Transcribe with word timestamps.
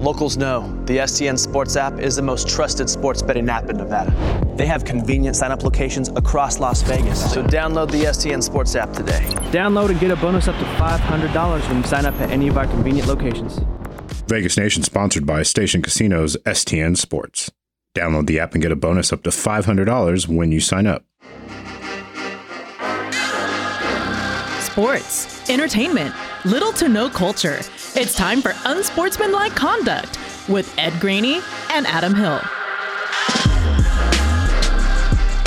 Locals 0.00 0.38
know 0.38 0.62
the 0.86 0.96
STN 0.96 1.38
Sports 1.38 1.76
app 1.76 1.98
is 1.98 2.16
the 2.16 2.22
most 2.22 2.48
trusted 2.48 2.88
sports 2.88 3.20
betting 3.20 3.50
app 3.50 3.68
in 3.68 3.76
Nevada. 3.76 4.10
They 4.56 4.64
have 4.64 4.82
convenient 4.82 5.36
sign 5.36 5.52
up 5.52 5.62
locations 5.62 6.08
across 6.08 6.58
Las 6.58 6.80
Vegas. 6.80 7.20
So 7.30 7.42
download 7.42 7.90
the 7.90 8.04
STN 8.04 8.42
Sports 8.42 8.74
app 8.76 8.94
today. 8.94 9.20
Download 9.52 9.90
and 9.90 10.00
get 10.00 10.10
a 10.10 10.16
bonus 10.16 10.48
up 10.48 10.56
to 10.56 10.64
$500 10.64 11.68
when 11.68 11.76
you 11.76 11.82
sign 11.82 12.06
up 12.06 12.14
at 12.14 12.30
any 12.30 12.48
of 12.48 12.56
our 12.56 12.66
convenient 12.66 13.08
locations. 13.08 13.60
Vegas 14.26 14.56
Nation 14.56 14.82
sponsored 14.82 15.26
by 15.26 15.42
Station 15.42 15.82
Casinos 15.82 16.34
STN 16.46 16.96
Sports. 16.96 17.50
Download 17.94 18.26
the 18.26 18.40
app 18.40 18.54
and 18.54 18.62
get 18.62 18.72
a 18.72 18.76
bonus 18.76 19.12
up 19.12 19.22
to 19.24 19.28
$500 19.28 20.28
when 20.28 20.50
you 20.50 20.60
sign 20.60 20.86
up. 20.86 21.04
Sports, 24.62 25.50
entertainment, 25.50 26.14
little 26.46 26.72
to 26.72 26.88
no 26.88 27.10
culture. 27.10 27.60
It's 27.96 28.14
time 28.14 28.40
for 28.40 28.54
Unsportsmanlike 28.66 29.56
Conduct 29.56 30.16
with 30.48 30.72
Ed 30.78 31.00
Graney 31.00 31.40
and 31.72 31.88
Adam 31.88 32.14
Hill. 32.14 32.38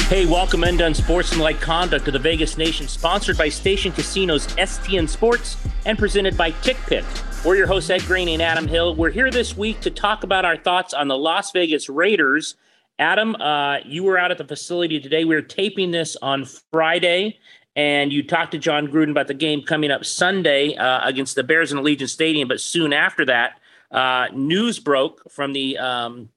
Hey, 0.10 0.26
welcome 0.26 0.66
into 0.66 0.86
Unsportsmanlike 0.86 1.62
Conduct 1.62 2.06
of 2.08 2.12
the 2.12 2.20
Vegas 2.20 2.58
Nation, 2.58 2.90
sponsored 2.90 3.38
by 3.38 3.48
Station 3.48 3.94
Casinos 3.94 4.48
STN 4.58 5.08
Sports 5.08 5.56
and 5.86 5.98
presented 5.98 6.36
by 6.36 6.52
TickPick. 6.52 7.46
We're 7.46 7.56
your 7.56 7.68
hosts, 7.68 7.90
Ed 7.90 8.02
Graney 8.02 8.34
and 8.34 8.42
Adam 8.42 8.68
Hill. 8.68 8.94
We're 8.94 9.10
here 9.10 9.32
this 9.32 9.56
week 9.56 9.80
to 9.80 9.90
talk 9.90 10.26
about 10.26 10.44
our 10.44 10.58
thoughts 10.58 10.94
on 10.94 11.08
the 11.08 11.18
Las 11.18 11.54
Vegas 11.54 11.88
Raiders. 11.88 12.58
Adam, 13.00 13.36
uh, 13.36 13.78
you 13.86 14.04
were 14.04 14.18
out 14.18 14.32
at 14.32 14.38
the 14.38 14.44
facility 14.46 15.00
today. 15.00 15.24
We 15.24 15.36
are 15.36 15.42
taping 15.42 15.92
this 15.92 16.18
on 16.22 16.44
Friday, 16.74 17.40
and 17.76 18.14
you 18.14 18.24
talked 18.24 18.52
to 18.52 18.58
Jon 18.58 18.88
Gruden 18.88 19.12
about 19.12 19.28
the 19.28 19.34
game 19.34 19.64
coming 19.64 19.92
up 19.92 20.06
Sunday 20.06 20.76
uh, 20.76 21.08
against 21.08 21.36
the 21.36 21.44
Bears 21.44 21.72
in 21.72 21.78
Allegiant 21.78 22.10
Stadium. 22.10 22.48
But 22.48 22.62
soon 22.62 22.94
after 22.94 23.26
that, 23.26 23.60
uh, 23.92 24.28
news 24.34 24.80
broke 24.80 25.30
from 25.32 25.54
the 25.54 25.78
um, 25.78 26.30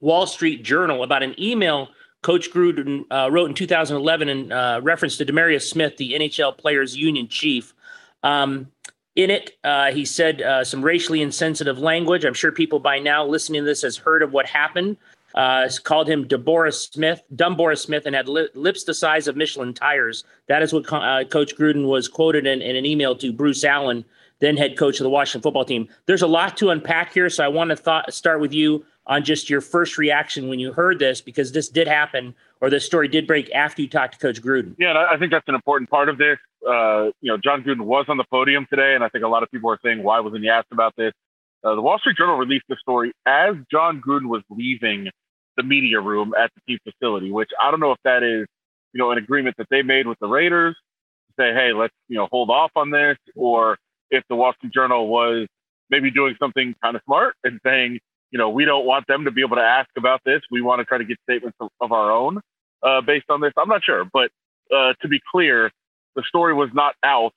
Wall 0.00 0.26
Street 0.26 0.64
Journal 0.64 1.02
about 1.02 1.22
an 1.22 1.34
email 1.40 1.88
Coach 2.22 2.50
Gruden 2.50 3.04
uh, 3.10 3.30
wrote 3.30 3.48
in 3.48 3.54
2011 3.54 4.28
in 4.28 4.52
uh, 4.52 4.80
reference 4.82 5.16
to 5.16 5.24
DeMaurice 5.24 5.68
Smith, 5.68 5.96
the 5.96 6.12
NFL 6.12 6.58
Players 6.58 6.96
Union 6.96 7.28
chief. 7.28 7.72
Um, 8.22 8.70
in 9.16 9.30
it, 9.30 9.52
uh, 9.64 9.90
he 9.90 10.04
said 10.04 10.42
uh, 10.42 10.64
some 10.64 10.82
racially 10.82 11.22
insensitive 11.22 11.78
language. 11.78 12.24
I'm 12.24 12.34
sure 12.34 12.52
people 12.52 12.78
by 12.78 12.98
now 12.98 13.26
listening 13.26 13.62
to 13.62 13.66
this 13.66 13.82
has 13.82 13.96
heard 13.96 14.22
of 14.22 14.32
what 14.32 14.46
happened 14.46 14.98
uh, 15.34 15.68
called 15.84 16.08
him 16.08 16.26
DeBoris 16.26 16.92
Smith, 16.92 17.22
dumb 17.34 17.56
Boris 17.56 17.82
Smith, 17.82 18.06
and 18.06 18.14
had 18.14 18.28
li- 18.28 18.48
lips 18.54 18.84
the 18.84 18.94
size 18.94 19.28
of 19.28 19.36
Michelin 19.36 19.74
tires. 19.74 20.24
That 20.48 20.62
is 20.62 20.72
what 20.72 20.86
co- 20.86 20.96
uh, 20.96 21.24
Coach 21.24 21.56
Gruden 21.56 21.86
was 21.86 22.08
quoted 22.08 22.46
in, 22.46 22.62
in, 22.62 22.76
an 22.76 22.86
email 22.86 23.16
to 23.16 23.32
Bruce 23.32 23.64
Allen, 23.64 24.04
then 24.40 24.56
head 24.56 24.76
coach 24.76 24.98
of 25.00 25.04
the 25.04 25.10
Washington 25.10 25.42
football 25.42 25.64
team. 25.64 25.88
There's 26.06 26.22
a 26.22 26.26
lot 26.26 26.56
to 26.58 26.70
unpack 26.70 27.12
here, 27.12 27.30
so 27.30 27.44
I 27.44 27.48
want 27.48 27.70
to 27.70 27.76
th- 27.76 28.14
start 28.14 28.40
with 28.40 28.52
you 28.52 28.84
on 29.06 29.24
just 29.24 29.50
your 29.50 29.60
first 29.60 29.98
reaction 29.98 30.48
when 30.48 30.58
you 30.58 30.72
heard 30.72 30.98
this, 30.98 31.20
because 31.20 31.52
this 31.52 31.68
did 31.68 31.88
happen, 31.88 32.34
or 32.60 32.70
this 32.70 32.84
story 32.84 33.08
did 33.08 33.26
break 33.26 33.50
after 33.52 33.82
you 33.82 33.88
talked 33.88 34.14
to 34.14 34.20
Coach 34.20 34.40
Gruden. 34.40 34.74
Yeah, 34.78 35.06
I 35.10 35.16
think 35.16 35.32
that's 35.32 35.48
an 35.48 35.54
important 35.54 35.90
part 35.90 36.08
of 36.08 36.18
this. 36.18 36.38
Uh, 36.66 37.06
you 37.20 37.32
know, 37.32 37.38
Jon 37.38 37.62
Gruden 37.62 37.82
was 37.82 38.06
on 38.08 38.18
the 38.18 38.24
podium 38.30 38.66
today, 38.68 38.94
and 38.94 39.02
I 39.02 39.08
think 39.08 39.24
a 39.24 39.28
lot 39.28 39.42
of 39.42 39.50
people 39.50 39.70
are 39.70 39.78
saying, 39.82 40.02
why 40.02 40.20
wasn't 40.20 40.42
he 40.42 40.48
asked 40.48 40.68
about 40.70 40.94
this? 40.96 41.12
Uh, 41.64 41.74
the 41.74 41.82
Wall 41.82 41.98
Street 41.98 42.16
Journal 42.16 42.36
released 42.36 42.66
the 42.68 42.76
story 42.80 43.12
as 43.26 43.54
Jon 43.70 44.00
Gruden 44.06 44.28
was 44.28 44.42
leaving 44.48 45.08
the 45.60 45.66
media 45.66 46.00
room 46.00 46.32
at 46.38 46.50
the 46.54 46.60
team 46.66 46.78
facility, 46.84 47.30
which 47.30 47.50
I 47.62 47.70
don't 47.70 47.80
know 47.80 47.92
if 47.92 47.98
that 48.04 48.22
is, 48.22 48.46
you 48.92 48.98
know, 48.98 49.10
an 49.10 49.18
agreement 49.18 49.56
that 49.58 49.66
they 49.70 49.82
made 49.82 50.06
with 50.06 50.18
the 50.20 50.26
Raiders 50.26 50.74
to 51.28 51.42
say, 51.42 51.52
hey, 51.52 51.72
let's, 51.72 51.94
you 52.08 52.16
know, 52.16 52.28
hold 52.30 52.50
off 52.50 52.70
on 52.76 52.90
this, 52.90 53.18
or 53.36 53.78
if 54.10 54.24
the 54.28 54.36
Wall 54.36 54.52
Street 54.54 54.72
Journal 54.72 55.08
was 55.08 55.46
maybe 55.90 56.10
doing 56.10 56.34
something 56.40 56.74
kind 56.82 56.96
of 56.96 57.02
smart 57.04 57.34
and 57.44 57.60
saying, 57.64 57.98
you 58.30 58.38
know, 58.38 58.48
we 58.48 58.64
don't 58.64 58.86
want 58.86 59.06
them 59.06 59.24
to 59.24 59.30
be 59.30 59.42
able 59.42 59.56
to 59.56 59.62
ask 59.62 59.90
about 59.98 60.20
this. 60.24 60.40
We 60.50 60.60
want 60.62 60.80
to 60.80 60.84
try 60.84 60.98
to 60.98 61.04
get 61.04 61.18
statements 61.28 61.56
of, 61.60 61.68
of 61.80 61.92
our 61.92 62.10
own 62.10 62.40
uh, 62.82 63.00
based 63.00 63.26
on 63.28 63.40
this. 63.40 63.52
I'm 63.56 63.68
not 63.68 63.84
sure, 63.84 64.04
but 64.10 64.30
uh, 64.74 64.94
to 65.02 65.08
be 65.08 65.20
clear, 65.30 65.70
the 66.16 66.22
story 66.28 66.54
was 66.54 66.70
not 66.72 66.94
out 67.04 67.34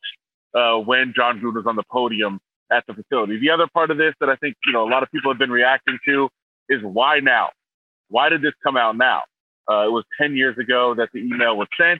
uh, 0.53 0.77
when 0.77 1.13
Jon 1.15 1.39
Gruden 1.39 1.55
was 1.55 1.65
on 1.67 1.75
the 1.75 1.83
podium 1.91 2.39
at 2.71 2.85
the 2.87 2.93
facility. 2.93 3.39
The 3.39 3.49
other 3.49 3.67
part 3.73 3.91
of 3.91 3.97
this 3.97 4.13
that 4.19 4.29
I 4.29 4.35
think 4.35 4.55
you 4.65 4.73
know 4.73 4.87
a 4.87 4.89
lot 4.89 5.03
of 5.03 5.11
people 5.11 5.31
have 5.31 5.39
been 5.39 5.51
reacting 5.51 5.97
to 6.05 6.29
is 6.69 6.81
why 6.81 7.19
now? 7.19 7.49
Why 8.13 8.29
did 8.29 8.43
this 8.43 8.53
come 8.63 8.77
out 8.77 8.95
now? 8.95 9.23
Uh, 9.67 9.87
it 9.87 9.91
was 9.91 10.03
10 10.21 10.35
years 10.35 10.55
ago 10.59 10.93
that 10.95 11.09
the 11.13 11.19
email 11.19 11.57
was 11.57 11.67
sent. 11.79 11.99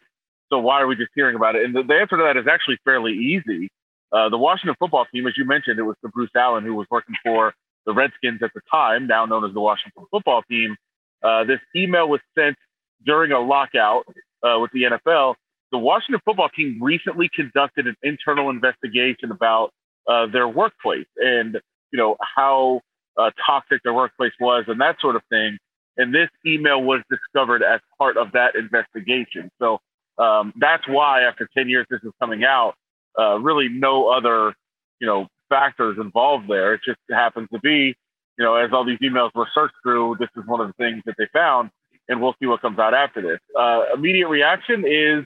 So 0.51 0.59
why 0.59 0.79
are 0.79 0.85
we 0.85 0.95
just 0.95 1.09
hearing 1.15 1.35
about 1.35 1.55
it? 1.55 1.65
And 1.65 1.73
the, 1.73 1.81
the 1.81 1.95
answer 1.95 2.17
to 2.17 2.23
that 2.23 2.37
is 2.37 2.45
actually 2.47 2.77
fairly 2.85 3.13
easy. 3.13 3.69
Uh, 4.11 4.29
the 4.29 4.37
Washington 4.37 4.75
football 4.77 5.07
team, 5.11 5.25
as 5.25 5.33
you 5.35 5.43
mentioned, 5.43 5.79
it 5.79 5.83
was 5.83 5.95
the 6.03 6.09
Bruce 6.09 6.29
Allen 6.35 6.65
who 6.65 6.75
was 6.75 6.85
working 6.91 7.15
for 7.23 7.55
the 7.87 7.93
Redskins 7.93 8.43
at 8.43 8.51
the 8.53 8.61
time, 8.71 9.07
now 9.07 9.25
known 9.25 9.43
as 9.43 9.55
the 9.55 9.59
Washington 9.59 10.05
football 10.11 10.43
team. 10.47 10.75
Uh, 11.23 11.45
this 11.45 11.59
email 11.75 12.07
was 12.07 12.21
sent 12.37 12.57
during 13.03 13.31
a 13.31 13.39
lockout 13.39 14.03
uh, 14.43 14.59
with 14.59 14.69
the 14.71 14.83
NFL. 14.83 15.33
The 15.71 15.79
Washington 15.79 16.21
football 16.23 16.49
team 16.49 16.77
recently 16.79 17.27
conducted 17.33 17.87
an 17.87 17.95
internal 18.03 18.51
investigation 18.51 19.31
about 19.31 19.71
uh, 20.07 20.27
their 20.27 20.47
workplace 20.47 21.07
and 21.17 21.59
you 21.91 21.97
know 21.97 22.17
how 22.35 22.81
uh, 23.17 23.31
toxic 23.43 23.81
their 23.83 23.93
workplace 23.93 24.33
was 24.39 24.65
and 24.67 24.79
that 24.79 24.97
sort 25.01 25.15
of 25.15 25.23
thing. 25.31 25.57
And 25.97 26.13
this 26.13 26.29
email 26.45 26.81
was 26.81 27.01
discovered 27.09 27.63
as 27.63 27.79
part 27.97 28.17
of 28.17 28.31
that 28.33 28.55
investigation. 28.55 29.51
So 29.59 29.79
um, 30.17 30.53
that's 30.59 30.87
why, 30.87 31.21
after 31.21 31.47
10 31.55 31.69
years, 31.69 31.85
this 31.89 31.99
is 32.03 32.11
coming 32.19 32.43
out. 32.43 32.75
Uh, 33.17 33.37
really, 33.39 33.69
no 33.69 34.09
other, 34.09 34.53
you 34.99 35.07
know, 35.07 35.27
factors 35.49 35.97
involved 35.99 36.49
there. 36.49 36.73
It 36.73 36.81
just 36.85 36.99
happens 37.09 37.47
to 37.53 37.59
be, 37.59 37.95
you 38.37 38.45
know, 38.45 38.55
as 38.55 38.71
all 38.73 38.85
these 38.85 38.99
emails 38.99 39.29
were 39.35 39.47
searched 39.53 39.75
through, 39.83 40.17
this 40.19 40.29
is 40.35 40.43
one 40.47 40.61
of 40.61 40.67
the 40.67 40.73
things 40.73 41.03
that 41.05 41.15
they 41.17 41.27
found, 41.31 41.69
and 42.09 42.21
we'll 42.21 42.35
see 42.39 42.47
what 42.47 42.61
comes 42.61 42.79
out 42.79 42.93
after 42.93 43.21
this. 43.21 43.39
Uh, 43.57 43.85
immediate 43.93 44.27
reaction 44.27 44.83
is, 44.87 45.25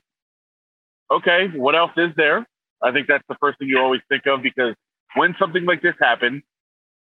okay, 1.10 1.48
what 1.56 1.76
else 1.76 1.92
is 1.96 2.12
there? 2.18 2.46
I 2.82 2.92
think 2.92 3.08
that's 3.08 3.24
the 3.30 3.38
first 3.40 3.58
thing 3.60 3.70
you 3.70 3.80
always 3.80 4.02
think 4.10 4.26
of 4.28 4.42
because 4.44 4.76
when 5.16 5.36
something 5.40 5.66
like 5.66 5.82
this 5.82 5.96
happens, 6.00 6.44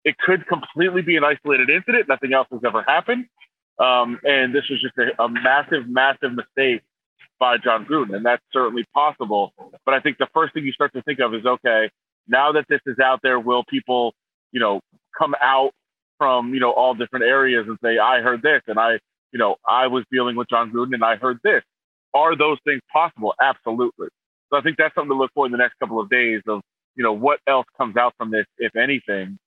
it 0.05 0.17
could 0.17 0.47
completely 0.47 1.01
be 1.01 1.17
an 1.17 1.23
isolated 1.23 1.69
incident. 1.69 2.07
Nothing 2.07 2.33
else 2.33 2.47
has 2.51 2.61
ever 2.65 2.83
happened. 2.87 3.25
Um, 3.79 4.19
and 4.23 4.53
this 4.53 4.63
was 4.69 4.81
just 4.81 4.95
a, 4.97 5.23
a, 5.23 5.29
massive, 5.29 5.87
massive 5.87 6.33
mistake 6.33 6.81
by 7.39 7.57
Jon 7.57 7.85
Gruden, 7.85 8.15
and 8.15 8.25
that's 8.25 8.43
certainly 8.51 8.85
possible. 8.93 9.53
But 9.85 9.93
I 9.93 10.01
think 10.01 10.17
the 10.17 10.27
first 10.33 10.53
thing 10.53 10.65
you 10.65 10.73
start 10.73 10.91
to 10.93 11.01
think 11.03 11.19
of 11.19 11.33
is, 11.33 11.45
okay, 11.45 11.89
now 12.27 12.51
that 12.51 12.65
this 12.67 12.81
is 12.85 12.99
out 12.99 13.21
there, 13.23 13.39
will 13.39 13.63
people, 13.63 14.13
you 14.51 14.59
know, 14.59 14.81
come 15.17 15.33
out 15.41 15.71
from 16.17 16.53
you 16.53 16.59
know 16.59 16.71
all 16.71 16.93
different 16.93 17.25
areas 17.25 17.65
and 17.67 17.77
say, 17.81 17.97
I 17.97 18.19
heard 18.19 18.41
this, 18.41 18.61
and 18.67 18.77
I, 18.77 18.99
you 19.31 19.39
know, 19.39 19.55
I 19.67 19.87
was 19.87 20.03
dealing 20.11 20.35
with 20.35 20.49
Jon 20.49 20.71
Gruden 20.71 20.93
and 20.93 21.03
I 21.03 21.15
heard 21.15 21.39
this. 21.43 21.63
Are 22.13 22.35
those 22.35 22.57
things 22.65 22.81
possible? 22.91 23.33
Absolutely. 23.41 24.07
So 24.49 24.57
I 24.57 24.61
think 24.61 24.77
that's 24.77 24.93
something 24.95 25.11
to 25.11 25.17
look 25.17 25.31
for 25.33 25.45
in 25.45 25.51
the 25.51 25.57
next 25.57 25.75
couple 25.79 25.99
of 25.99 26.09
days 26.09 26.41
of, 26.47 26.61
you 26.95 27.03
know, 27.03 27.13
what 27.13 27.39
else 27.47 27.67
comes 27.77 27.95
out 27.97 28.13
from 28.17 28.31
this, 28.31 28.45
if 28.57 28.75
anything, 28.75 29.37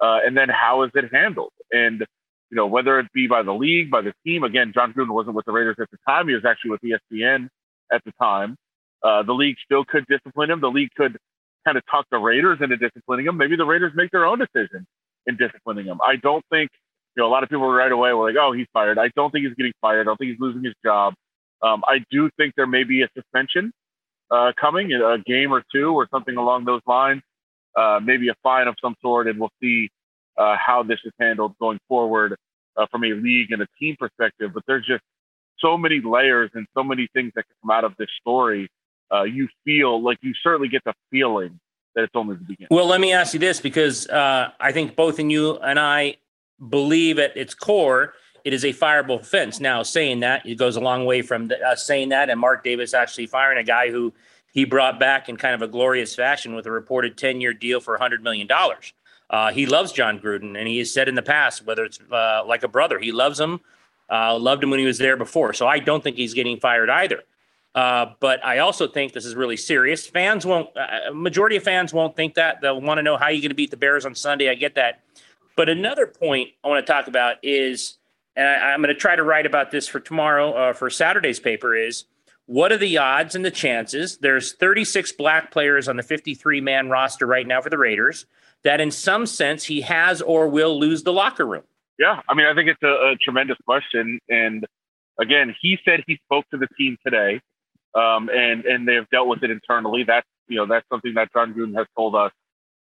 uh, 0.00 0.20
and 0.24 0.36
then 0.36 0.48
how 0.48 0.84
is 0.84 0.90
it 0.94 1.12
handled? 1.12 1.52
And 1.70 2.06
you 2.52 2.56
know, 2.56 2.66
whether 2.66 2.98
it 2.98 3.06
be 3.14 3.26
by 3.26 3.42
the 3.42 3.54
league, 3.54 3.90
by 3.90 4.02
the 4.02 4.12
team. 4.26 4.44
Again, 4.44 4.72
Jon 4.74 4.92
Gruden 4.92 5.14
wasn't 5.14 5.34
with 5.34 5.46
the 5.46 5.52
Raiders 5.52 5.76
at 5.80 5.90
the 5.90 5.96
time. 6.06 6.28
He 6.28 6.34
was 6.34 6.44
actually 6.44 6.72
with 6.72 6.82
ESPN 6.82 7.48
at 7.90 8.04
the 8.04 8.12
time. 8.20 8.56
Uh, 9.02 9.22
the 9.22 9.32
league 9.32 9.56
still 9.64 9.86
could 9.86 10.04
discipline 10.06 10.50
him. 10.50 10.60
The 10.60 10.68
league 10.68 10.90
could 10.94 11.16
kind 11.64 11.78
of 11.78 11.82
talk 11.90 12.04
the 12.10 12.18
Raiders 12.18 12.58
into 12.60 12.76
disciplining 12.76 13.26
him. 13.26 13.38
Maybe 13.38 13.56
the 13.56 13.64
Raiders 13.64 13.92
make 13.94 14.10
their 14.10 14.26
own 14.26 14.38
decision 14.38 14.86
in 15.26 15.38
disciplining 15.38 15.86
him. 15.86 15.98
I 16.06 16.16
don't 16.16 16.44
think, 16.50 16.70
you 17.16 17.22
know, 17.22 17.26
a 17.26 17.32
lot 17.32 17.42
of 17.42 17.48
people 17.48 17.72
right 17.72 17.90
away 17.90 18.12
were 18.12 18.28
like, 18.28 18.36
oh, 18.38 18.52
he's 18.52 18.66
fired. 18.74 18.98
I 18.98 19.08
don't 19.16 19.30
think 19.30 19.46
he's 19.46 19.54
getting 19.54 19.72
fired. 19.80 20.02
I 20.02 20.04
don't 20.04 20.18
think 20.18 20.32
he's 20.32 20.40
losing 20.40 20.62
his 20.62 20.74
job. 20.84 21.14
Um, 21.62 21.82
I 21.86 22.04
do 22.10 22.28
think 22.36 22.52
there 22.54 22.66
may 22.66 22.84
be 22.84 23.00
a 23.00 23.08
suspension 23.16 23.72
uh, 24.30 24.52
coming, 24.60 24.92
a 24.92 25.16
game 25.24 25.54
or 25.54 25.62
two 25.74 25.94
or 25.94 26.06
something 26.12 26.36
along 26.36 26.66
those 26.66 26.82
lines, 26.86 27.22
uh, 27.78 27.98
maybe 28.04 28.28
a 28.28 28.34
fine 28.42 28.68
of 28.68 28.74
some 28.82 28.94
sort, 29.00 29.26
and 29.26 29.40
we'll 29.40 29.52
see 29.62 29.88
uh, 30.36 30.56
how 30.56 30.82
this 30.82 30.98
is 31.04 31.12
handled 31.20 31.54
going 31.58 31.78
forward 31.88 32.36
uh, 32.76 32.86
from 32.90 33.04
a 33.04 33.12
league 33.12 33.52
and 33.52 33.62
a 33.62 33.66
team 33.78 33.96
perspective. 33.98 34.50
But 34.54 34.64
there's 34.66 34.86
just 34.86 35.02
so 35.58 35.76
many 35.76 36.00
layers 36.00 36.50
and 36.54 36.66
so 36.74 36.82
many 36.82 37.08
things 37.14 37.32
that 37.36 37.44
can 37.46 37.56
come 37.62 37.70
out 37.70 37.84
of 37.84 37.96
this 37.98 38.08
story. 38.20 38.68
Uh, 39.12 39.24
you 39.24 39.48
feel 39.64 40.02
like 40.02 40.18
you 40.22 40.32
certainly 40.42 40.68
get 40.68 40.82
the 40.84 40.94
feeling 41.10 41.60
that 41.94 42.04
it's 42.04 42.12
only 42.14 42.36
the 42.36 42.44
beginning. 42.44 42.68
Well, 42.70 42.86
let 42.86 43.00
me 43.00 43.12
ask 43.12 43.34
you 43.34 43.40
this 43.40 43.60
because 43.60 44.08
uh, 44.08 44.50
I 44.58 44.72
think 44.72 44.96
both 44.96 45.18
in 45.18 45.30
you 45.30 45.58
and 45.58 45.78
I 45.78 46.16
believe 46.68 47.18
at 47.18 47.36
its 47.36 47.54
core 47.54 48.14
it 48.44 48.52
is 48.52 48.64
a 48.64 48.72
fireable 48.72 49.20
offense. 49.20 49.60
Now, 49.60 49.82
saying 49.82 50.20
that 50.20 50.44
it 50.46 50.56
goes 50.56 50.76
a 50.76 50.80
long 50.80 51.04
way 51.04 51.22
from 51.22 51.48
the, 51.48 51.60
uh, 51.60 51.76
saying 51.76 52.08
that, 52.08 52.28
and 52.28 52.40
Mark 52.40 52.64
Davis 52.64 52.94
actually 52.94 53.26
firing 53.26 53.58
a 53.58 53.62
guy 53.62 53.90
who 53.90 54.12
he 54.52 54.64
brought 54.64 54.98
back 54.98 55.28
in 55.28 55.36
kind 55.36 55.54
of 55.54 55.62
a 55.62 55.68
glorious 55.68 56.14
fashion 56.14 56.54
with 56.54 56.66
a 56.66 56.70
reported 56.70 57.16
10 57.16 57.40
year 57.40 57.54
deal 57.54 57.80
for 57.80 57.96
$100 57.96 58.20
million. 58.20 58.48
Uh, 59.32 59.50
he 59.50 59.64
loves 59.64 59.92
Jon 59.92 60.20
Gruden, 60.20 60.58
and 60.58 60.68
he 60.68 60.78
has 60.78 60.92
said 60.92 61.08
in 61.08 61.14
the 61.14 61.22
past, 61.22 61.64
whether 61.64 61.84
it's 61.84 61.98
uh, 62.12 62.44
like 62.46 62.62
a 62.62 62.68
brother, 62.68 62.98
he 62.98 63.10
loves 63.10 63.40
him. 63.40 63.60
Uh, 64.10 64.38
loved 64.38 64.62
him 64.62 64.68
when 64.68 64.78
he 64.78 64.84
was 64.84 64.98
there 64.98 65.16
before. 65.16 65.54
So 65.54 65.66
I 65.66 65.78
don't 65.78 66.04
think 66.04 66.16
he's 66.16 66.34
getting 66.34 66.60
fired 66.60 66.90
either. 66.90 67.22
Uh, 67.74 68.12
but 68.20 68.44
I 68.44 68.58
also 68.58 68.86
think 68.86 69.14
this 69.14 69.24
is 69.24 69.34
really 69.34 69.56
serious. 69.56 70.06
Fans 70.06 70.44
won't, 70.44 70.68
uh, 70.76 71.14
majority 71.14 71.56
of 71.56 71.62
fans 71.62 71.94
won't 71.94 72.14
think 72.14 72.34
that. 72.34 72.60
They'll 72.60 72.78
want 72.78 72.98
to 72.98 73.02
know 73.02 73.16
how 73.16 73.28
you're 73.28 73.40
going 73.40 73.48
to 73.48 73.54
beat 73.54 73.70
the 73.70 73.78
Bears 73.78 74.04
on 74.04 74.14
Sunday. 74.14 74.50
I 74.50 74.54
get 74.54 74.74
that. 74.74 75.00
But 75.56 75.70
another 75.70 76.06
point 76.06 76.50
I 76.62 76.68
want 76.68 76.86
to 76.86 76.92
talk 76.92 77.06
about 77.06 77.36
is, 77.42 77.96
and 78.36 78.46
I, 78.46 78.74
am 78.74 78.82
going 78.82 78.94
to 78.94 79.00
try 79.00 79.16
to 79.16 79.22
write 79.22 79.46
about 79.46 79.70
this 79.70 79.88
for 79.88 80.00
tomorrow 80.00 80.52
uh, 80.52 80.72
for 80.74 80.90
Saturday's 80.90 81.40
paper 81.40 81.74
is 81.74 82.04
what 82.44 82.70
are 82.70 82.76
the 82.76 82.98
odds 82.98 83.34
and 83.34 83.44
the 83.44 83.50
chances? 83.50 84.18
There's 84.18 84.52
36 84.52 85.12
black 85.12 85.50
players 85.50 85.88
on 85.88 85.96
the 85.96 86.02
53 86.02 86.60
man 86.60 86.90
roster 86.90 87.26
right 87.26 87.46
now 87.46 87.62
for 87.62 87.70
the 87.70 87.78
Raiders 87.78 88.26
that, 88.64 88.80
in 88.80 88.90
some 88.90 89.26
sense, 89.26 89.64
he 89.64 89.80
has 89.82 90.22
or 90.22 90.48
will 90.48 90.78
lose 90.78 91.02
the 91.02 91.12
locker 91.12 91.46
room. 91.46 91.64
Yeah, 91.98 92.20
I 92.28 92.34
mean, 92.34 92.46
I 92.46 92.54
think 92.54 92.68
it's 92.68 92.82
a, 92.82 93.12
a 93.12 93.16
tremendous 93.20 93.58
question, 93.64 94.18
and 94.28 94.66
again, 95.20 95.54
he 95.60 95.78
said 95.84 96.02
he 96.06 96.18
spoke 96.24 96.44
to 96.50 96.58
the 96.58 96.66
team 96.78 96.96
today, 97.04 97.40
um, 97.94 98.28
and 98.32 98.64
and 98.64 98.88
they 98.88 98.94
have 98.94 99.08
dealt 99.10 99.28
with 99.28 99.42
it 99.42 99.50
internally. 99.50 100.04
That's 100.04 100.26
you 100.48 100.56
know 100.56 100.66
that's 100.66 100.86
something 100.90 101.14
that 101.14 101.32
Jon 101.32 101.54
Gruden 101.54 101.76
has 101.76 101.86
told 101.96 102.14
us. 102.14 102.32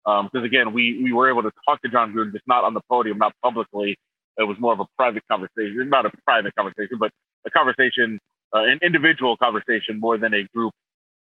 Because 0.05 0.31
um, 0.35 0.45
again, 0.45 0.73
we 0.73 1.03
we 1.03 1.13
were 1.13 1.31
able 1.31 1.43
to 1.43 1.51
talk 1.67 1.83
to 1.83 1.89
Jon 1.89 2.13
Gruden, 2.13 2.33
just 2.33 2.47
not 2.47 2.65
on 2.65 2.75
the 2.75 2.81
podium, 2.89 3.19
not 3.19 3.33
publicly. 3.43 3.97
It 4.37 4.45
was 4.45 4.57
more 4.61 4.73
of 4.73 4.81
a 4.81 4.87
private 4.97 5.25
conversation, 5.31 5.89
not 5.89 6.07
a 6.07 6.11
private 6.25 6.55
conversation, 6.55 6.99
but 6.99 7.11
a 7.45 7.51
conversation, 7.51 8.21
uh, 8.55 8.61
an 8.61 8.79
individual 8.83 9.37
conversation 9.37 9.99
more 9.99 10.17
than 10.17 10.33
a 10.33 10.45
group 10.55 10.73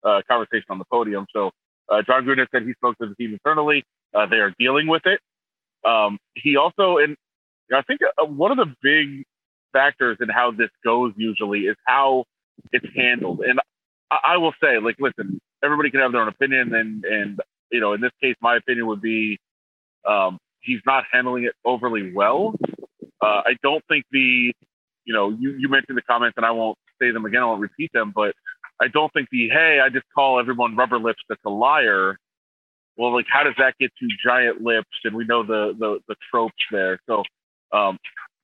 uh, 0.04 0.22
conversation 0.28 0.66
on 0.69 0.80
the 0.80 0.86
podium. 0.92 1.25
So 1.34 1.51
uh, 1.90 2.02
Jon 2.06 2.26
Gruden 2.26 2.48
said 2.52 2.64
he 2.64 2.74
spoke 2.74 2.98
to 3.00 3.08
the 3.08 3.16
team 3.16 3.34
internally. 3.34 3.84
Uh, 4.14 4.26
they 4.26 4.38
are 4.38 4.54
dealing 4.58 4.88
with 4.88 5.04
it. 5.06 5.20
Um, 5.88 6.18
he 6.34 6.56
also, 6.58 6.98
and 6.98 7.16
I 7.74 7.82
think 7.84 8.02
uh, 8.04 8.26
one 8.26 8.52
of 8.52 8.58
the 8.58 8.74
big 8.82 9.26
factors 9.74 10.18
in 10.22 10.30
how 10.30 10.52
this 10.52 10.70
goes 10.84 11.14
usually 11.16 11.62
is 11.62 11.76
how 11.86 12.26
it's 12.72 12.86
handled. 12.96 13.42
And 13.42 13.60
I, 14.10 14.18
I 14.30 14.38
will 14.38 14.54
say, 14.64 14.80
like, 14.80 14.96
listen, 15.00 15.40
everybody 15.64 15.92
can 15.92 16.00
have 16.00 16.12
their 16.12 16.22
own 16.22 16.28
opinion, 16.28 16.74
and 16.74 17.04
and 17.04 17.40
you 17.72 17.80
know, 17.80 17.94
in 17.94 18.02
this 18.02 18.12
case, 18.22 18.36
my 18.42 18.56
opinion 18.58 18.88
would 18.88 19.02
be 19.02 19.40
um, 20.08 20.40
he's 20.62 20.82
not 20.86 21.04
handling 21.12 21.46
it 21.46 21.54
overly 21.64 22.14
well. 22.14 22.56
Uh, 23.22 23.42
I 23.46 23.56
don't 23.64 23.84
think 23.88 24.06
the, 24.12 24.54
you 25.06 25.14
know, 25.14 25.30
you, 25.30 25.56
you 25.58 25.70
mentioned 25.70 25.98
the 25.98 26.02
comments, 26.04 26.36
and 26.38 26.46
I 26.46 26.52
won't 26.52 26.78
say 27.02 27.12
them 27.12 27.26
again. 27.26 27.42
I 27.42 27.46
won't 27.46 27.62
repeat 27.62 27.92
them, 27.94 28.12
but 28.16 28.36
I 28.81 28.88
don't 28.88 29.12
think 29.13 29.30
the 29.31 29.50
hey, 29.50 29.80
I 29.83 29.89
just 29.89 30.06
call 30.13 30.39
everyone 30.39 30.75
rubber 30.75 31.00
lips 31.00 31.22
that's 31.30 31.42
a 31.45 31.50
liar. 31.50 32.18
Well, 32.98 33.13
like, 33.13 33.25
how 33.30 33.44
does 33.44 33.56
that 33.57 33.75
get 33.80 33.92
to 34.00 34.07
giant 34.25 34.62
lips? 34.62 34.89
And 35.04 35.16
we 35.16 35.25
know 35.25 35.44
the 35.44 35.74
the, 35.77 36.00
the 36.07 36.16
tropes 36.31 36.54
there. 36.72 37.00
So 37.07 37.24
um, 37.72 37.98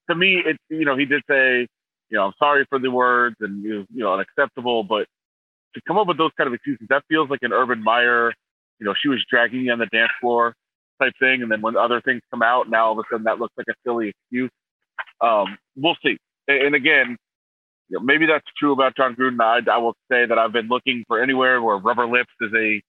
to 0.10 0.16
me, 0.16 0.42
it's 0.46 0.60
you 0.70 0.86
know 0.86 0.98
he 0.98 1.06
did 1.06 1.22
say 1.30 1.68
you 2.10 2.18
know 2.18 2.26
I'm 2.26 2.34
sorry 2.40 2.66
for 2.70 2.80
the 2.80 2.92
words 2.92 3.36
and 3.40 3.64
you 3.64 3.86
know 3.92 4.14
unacceptable, 4.14 4.84
but 4.84 5.08
to 5.76 5.82
come 5.88 5.98
up 5.98 6.08
with 6.08 6.18
those 6.18 6.32
kind 6.38 6.48
of 6.48 6.54
excuses 6.54 6.88
that 6.90 7.04
feels 7.10 7.30
like 7.30 7.40
an 7.42 7.54
Urban 7.54 7.84
Meyer. 7.84 8.34
You 8.80 8.86
know, 8.86 8.96
she 9.00 9.10
was 9.10 9.24
dragging 9.30 9.62
you 9.62 9.72
on 9.72 9.80
the 9.80 9.86
dance 9.88 10.12
floor 10.20 10.56
type 11.02 11.14
thing, 11.20 11.44
and 11.44 11.52
then 11.52 11.62
when 11.62 11.78
other 11.78 12.02
things 12.02 12.22
come 12.32 12.42
out, 12.42 12.70
now 12.70 12.88
all 12.88 12.94
of 12.94 13.00
a 13.00 13.04
sudden 13.12 13.26
that 13.26 13.40
looks 13.40 13.54
like 13.58 13.68
a 13.70 13.74
silly 13.86 14.10
excuse. 14.10 14.52
Um, 15.22 15.58
we'll 15.76 15.98
see. 16.04 16.18
And 16.48 16.76
again, 16.76 17.18
maybe 18.02 18.26
that's 18.26 18.46
true 18.58 18.72
about 18.74 18.96
Jon 18.96 19.16
Gruden. 19.16 19.42
I, 19.42 19.60
I 19.72 19.78
will 19.78 19.96
say 20.12 20.26
that 20.26 20.38
I've 20.38 20.54
been 20.54 20.68
looking 20.68 21.04
for 21.08 21.22
anywhere 21.22 21.62
where 21.62 21.78
rubber 21.78 22.08
lips 22.08 22.32
is 22.42 22.52
a, 22.56 22.82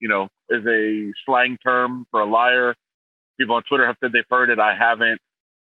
you 0.00 0.08
know, 0.08 0.28
is 0.48 0.64
a 0.66 1.12
slang 1.24 1.56
term 1.64 2.06
for 2.10 2.20
a 2.20 2.26
liar. 2.26 2.74
People 3.38 3.56
on 3.56 3.62
Twitter 3.68 3.86
have 3.86 3.96
said 4.02 4.12
they've 4.12 4.24
heard 4.28 4.50
it. 4.50 4.58
I 4.58 4.74
haven't. 4.76 5.20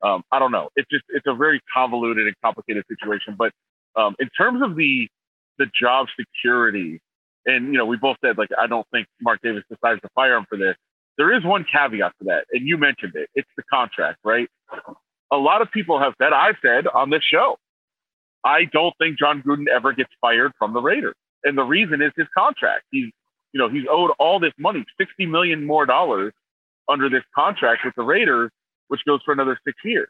Um, 0.04 0.24
I 0.32 0.40
don't 0.40 0.52
know. 0.52 0.70
It's 0.76 0.90
just 0.92 1.06
it's 1.10 1.26
a 1.28 1.34
very 1.34 1.62
convoluted 1.74 2.28
and 2.28 2.36
complicated 2.44 2.84
situation. 2.88 3.36
But 3.38 3.52
um, 3.96 4.16
in 4.20 4.30
terms 4.38 4.62
of 4.62 4.76
the 4.76 5.08
the 5.58 5.68
job 5.80 6.08
security, 6.20 7.00
and 7.46 7.68
you 7.68 7.78
know, 7.78 7.86
we 7.86 7.98
both 7.98 8.18
said 8.24 8.38
like 8.38 8.50
I 8.60 8.68
don't 8.68 8.88
think 8.92 9.08
Mark 9.22 9.40
Davis 9.42 9.64
decides 9.70 10.02
to 10.02 10.10
fire 10.14 10.36
him 10.36 10.46
for 10.50 10.58
this. 10.58 10.76
There 11.18 11.36
is 11.36 11.44
one 11.44 11.66
caveat 11.72 12.12
to 12.20 12.26
that, 12.26 12.46
and 12.52 12.68
you 12.68 12.78
mentioned 12.78 13.14
it. 13.16 13.30
It's 13.36 13.50
the 13.56 13.64
contract, 13.72 14.20
right? 14.24 14.48
A 15.32 15.38
lot 15.38 15.62
of 15.62 15.72
people 15.72 16.00
have 16.00 16.14
said, 16.20 16.34
I've 16.34 16.56
said 16.62 16.88
on 16.88 17.10
this 17.10 17.24
show, 17.24 17.58
I 18.46 18.66
don't 18.66 18.94
think 18.98 19.20
Jon 19.20 19.42
Gruden 19.42 19.68
ever 19.74 19.94
gets 19.94 20.12
fired 20.22 20.52
from 20.60 20.74
the 20.74 20.82
Raiders, 20.82 21.16
and 21.44 21.58
the 21.58 21.64
reason 21.64 22.02
is 22.02 22.12
his 22.16 22.28
contract. 22.38 22.84
He's 22.92 23.12
you 23.54 23.60
know 23.60 23.70
he's 23.70 23.86
owed 23.90 24.12
all 24.20 24.40
this 24.40 24.54
money, 24.58 24.86
sixty 25.00 25.26
million 25.26 25.66
more 25.66 25.86
dollars 25.86 26.34
under 26.90 27.10
this 27.10 27.24
contract 27.36 27.82
with 27.86 27.96
the 27.96 28.04
Raiders 28.04 28.52
which 28.88 29.02
goes 29.06 29.22
for 29.26 29.32
another 29.34 29.60
six 29.66 29.78
years. 29.84 30.08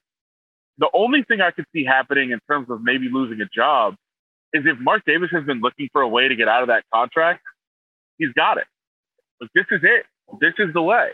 The 0.78 0.90
only 0.94 1.24
thing 1.24 1.42
I 1.42 1.52
could 1.52 1.66
see 1.74 1.86
happening 1.86 2.32
in 2.32 2.40
terms 2.50 2.70
of 2.70 2.82
maybe 2.84 3.10
losing 3.10 3.40
a 3.42 3.48
job 3.56 3.96
is 4.54 4.64
if 4.66 4.78
Mark 4.80 5.04
Davis 5.06 5.30
has 5.32 5.46
been 5.46 5.62
looking 5.62 5.90
for 5.94 6.02
a 6.02 6.08
way 6.08 6.28
to 6.28 6.36
get 6.36 6.50
out 6.50 6.64
of 6.64 6.68
that 6.68 6.84
contract, 6.94 7.42
he's 8.18 8.34
got 8.34 8.58
it. 8.58 8.66
This 9.56 9.66
is 9.72 9.82
it. 9.84 10.06
This 10.42 10.54
is 10.58 10.74
the 10.74 10.82
way. 10.82 11.12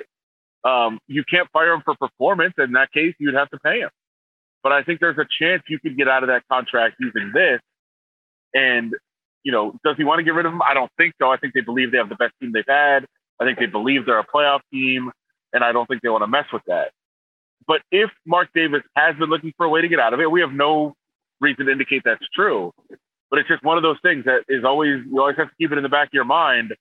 Um, 0.63 1.00
you 1.07 1.24
can't 1.30 1.50
fire 1.51 1.74
him 1.74 1.81
for 1.86 1.95
performance. 1.95 2.56
In 2.57 2.74
that 2.74 2.92
case, 2.92 3.13
you'd 3.19 3.36
have 3.36 3.50
to 3.51 3.60
pay 3.60 3.81
him. 3.81 3.89
But 4.63 4.71
I 4.71 4.83
think 4.83 5.00
there's 5.00 5.17
a 5.17 5.27
chance 5.39 5.63
you 5.67 5.79
could 5.79 5.97
get 5.97 6.07
out 6.07 6.23
of 6.23 6.27
that 6.27 6.44
contract 6.51 6.95
using 7.00 7.31
this. 7.33 7.61
And, 8.53 8.94
you 9.44 9.51
know, 9.51 9.79
does 9.83 9.95
he 9.97 10.03
want 10.03 10.19
to 10.19 10.23
get 10.23 10.33
rid 10.33 10.45
of 10.45 10.53
him? 10.53 10.61
I 10.61 10.73
don't 10.73 10.91
think 10.97 11.13
so. 11.19 11.29
I 11.31 11.38
think 11.38 11.53
they 11.53 11.61
believe 11.61 11.91
they 11.91 11.97
have 11.97 12.09
the 12.09 12.15
best 12.15 12.33
team 12.41 12.51
they've 12.51 12.63
had. 12.67 13.06
I 13.39 13.45
think 13.45 13.57
they 13.57 13.67
believe 13.67 14.06
they're 14.06 14.19
a 14.19 14.27
playoff 14.27 14.59
team. 14.71 15.11
And 15.53 15.63
I 15.63 15.71
don't 15.71 15.88
think 15.88 16.01
they 16.01 16.09
want 16.09 16.23
to 16.23 16.27
mess 16.27 16.45
with 16.51 16.63
that. 16.67 16.91
But 17.67 17.81
if 17.91 18.09
Mark 18.25 18.50
Davis 18.53 18.81
has 18.95 19.15
been 19.15 19.29
looking 19.29 19.53
for 19.56 19.65
a 19.65 19.69
way 19.69 19.81
to 19.81 19.88
get 19.88 20.00
out 20.00 20.13
of 20.13 20.19
it, 20.19 20.29
we 20.29 20.41
have 20.41 20.51
no 20.51 20.95
reason 21.39 21.67
to 21.67 21.71
indicate 21.71 22.03
that's 22.03 22.27
true. 22.33 22.71
But 23.29 23.39
it's 23.39 23.47
just 23.47 23.63
one 23.63 23.77
of 23.77 23.83
those 23.83 23.97
things 24.01 24.25
that 24.25 24.41
is 24.50 24.63
always 24.63 25.03
you 25.06 25.19
always 25.19 25.38
have 25.38 25.50
to 25.50 25.56
keep 25.59 25.71
it 25.71 25.77
in 25.77 25.83
the 25.83 25.89
back 25.89 26.07
of 26.07 26.13
your 26.13 26.25
mind. 26.25 26.73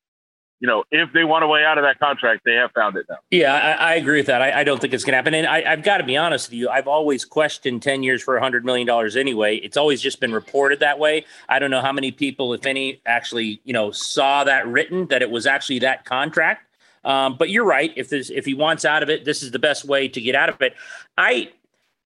You 0.60 0.66
know, 0.66 0.84
if 0.90 1.12
they 1.12 1.22
want 1.22 1.44
a 1.44 1.46
way 1.46 1.64
out 1.64 1.78
of 1.78 1.84
that 1.84 2.00
contract, 2.00 2.42
they 2.44 2.54
have 2.54 2.72
found 2.72 2.96
it 2.96 3.06
now. 3.08 3.18
Yeah, 3.30 3.54
I, 3.54 3.92
I 3.92 3.94
agree 3.94 4.18
with 4.18 4.26
that. 4.26 4.42
I, 4.42 4.60
I, 4.60 4.64
don't 4.64 4.80
think 4.80 4.92
it's 4.92 5.04
going 5.04 5.12
to 5.12 5.16
happen. 5.16 5.34
And 5.34 5.46
I, 5.46 5.62
have 5.62 5.84
got 5.84 5.98
to 5.98 6.04
be 6.04 6.16
honest 6.16 6.50
with 6.50 6.58
you. 6.58 6.68
I've 6.68 6.88
always 6.88 7.24
questioned 7.24 7.80
10 7.82 8.02
years 8.02 8.22
for 8.22 8.38
$100 8.40 8.64
million 8.64 8.88
anyway. 9.16 9.56
It's 9.56 9.76
always 9.76 10.02
just 10.02 10.18
been 10.18 10.32
reported 10.32 10.80
that 10.80 10.98
way. 10.98 11.24
I 11.48 11.60
don't 11.60 11.70
know 11.70 11.80
how 11.80 11.92
many 11.92 12.10
people, 12.10 12.54
if 12.54 12.66
any, 12.66 13.00
actually, 13.06 13.60
you 13.64 13.72
know, 13.72 13.92
saw 13.92 14.42
that 14.44 14.66
written, 14.66 15.06
that 15.08 15.22
it 15.22 15.30
was 15.30 15.46
actually 15.46 15.78
that 15.80 16.04
contract. 16.04 16.64
Um, 17.04 17.36
but 17.38 17.50
you're 17.50 17.64
right. 17.64 17.92
If 17.96 18.08
this, 18.08 18.28
if 18.28 18.44
he 18.44 18.54
wants 18.54 18.84
out 18.84 19.04
of 19.04 19.08
it, 19.08 19.24
this 19.24 19.44
is 19.44 19.52
the 19.52 19.60
best 19.60 19.84
way 19.84 20.08
to 20.08 20.20
get 20.20 20.34
out 20.34 20.48
of 20.48 20.60
it. 20.60 20.74
I 21.16 21.52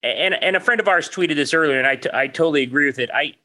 and 0.03 0.33
and 0.33 0.55
a 0.55 0.59
friend 0.59 0.81
of 0.81 0.87
ours 0.87 1.09
tweeted 1.09 1.35
this 1.35 1.53
earlier, 1.53 1.77
and 1.77 1.87
I, 1.87 1.95
t- 1.95 2.09
I 2.11 2.27
totally 2.27 2.63
agree 2.63 2.87
with 2.87 2.99
it. 2.99 3.09
I 3.13 3.35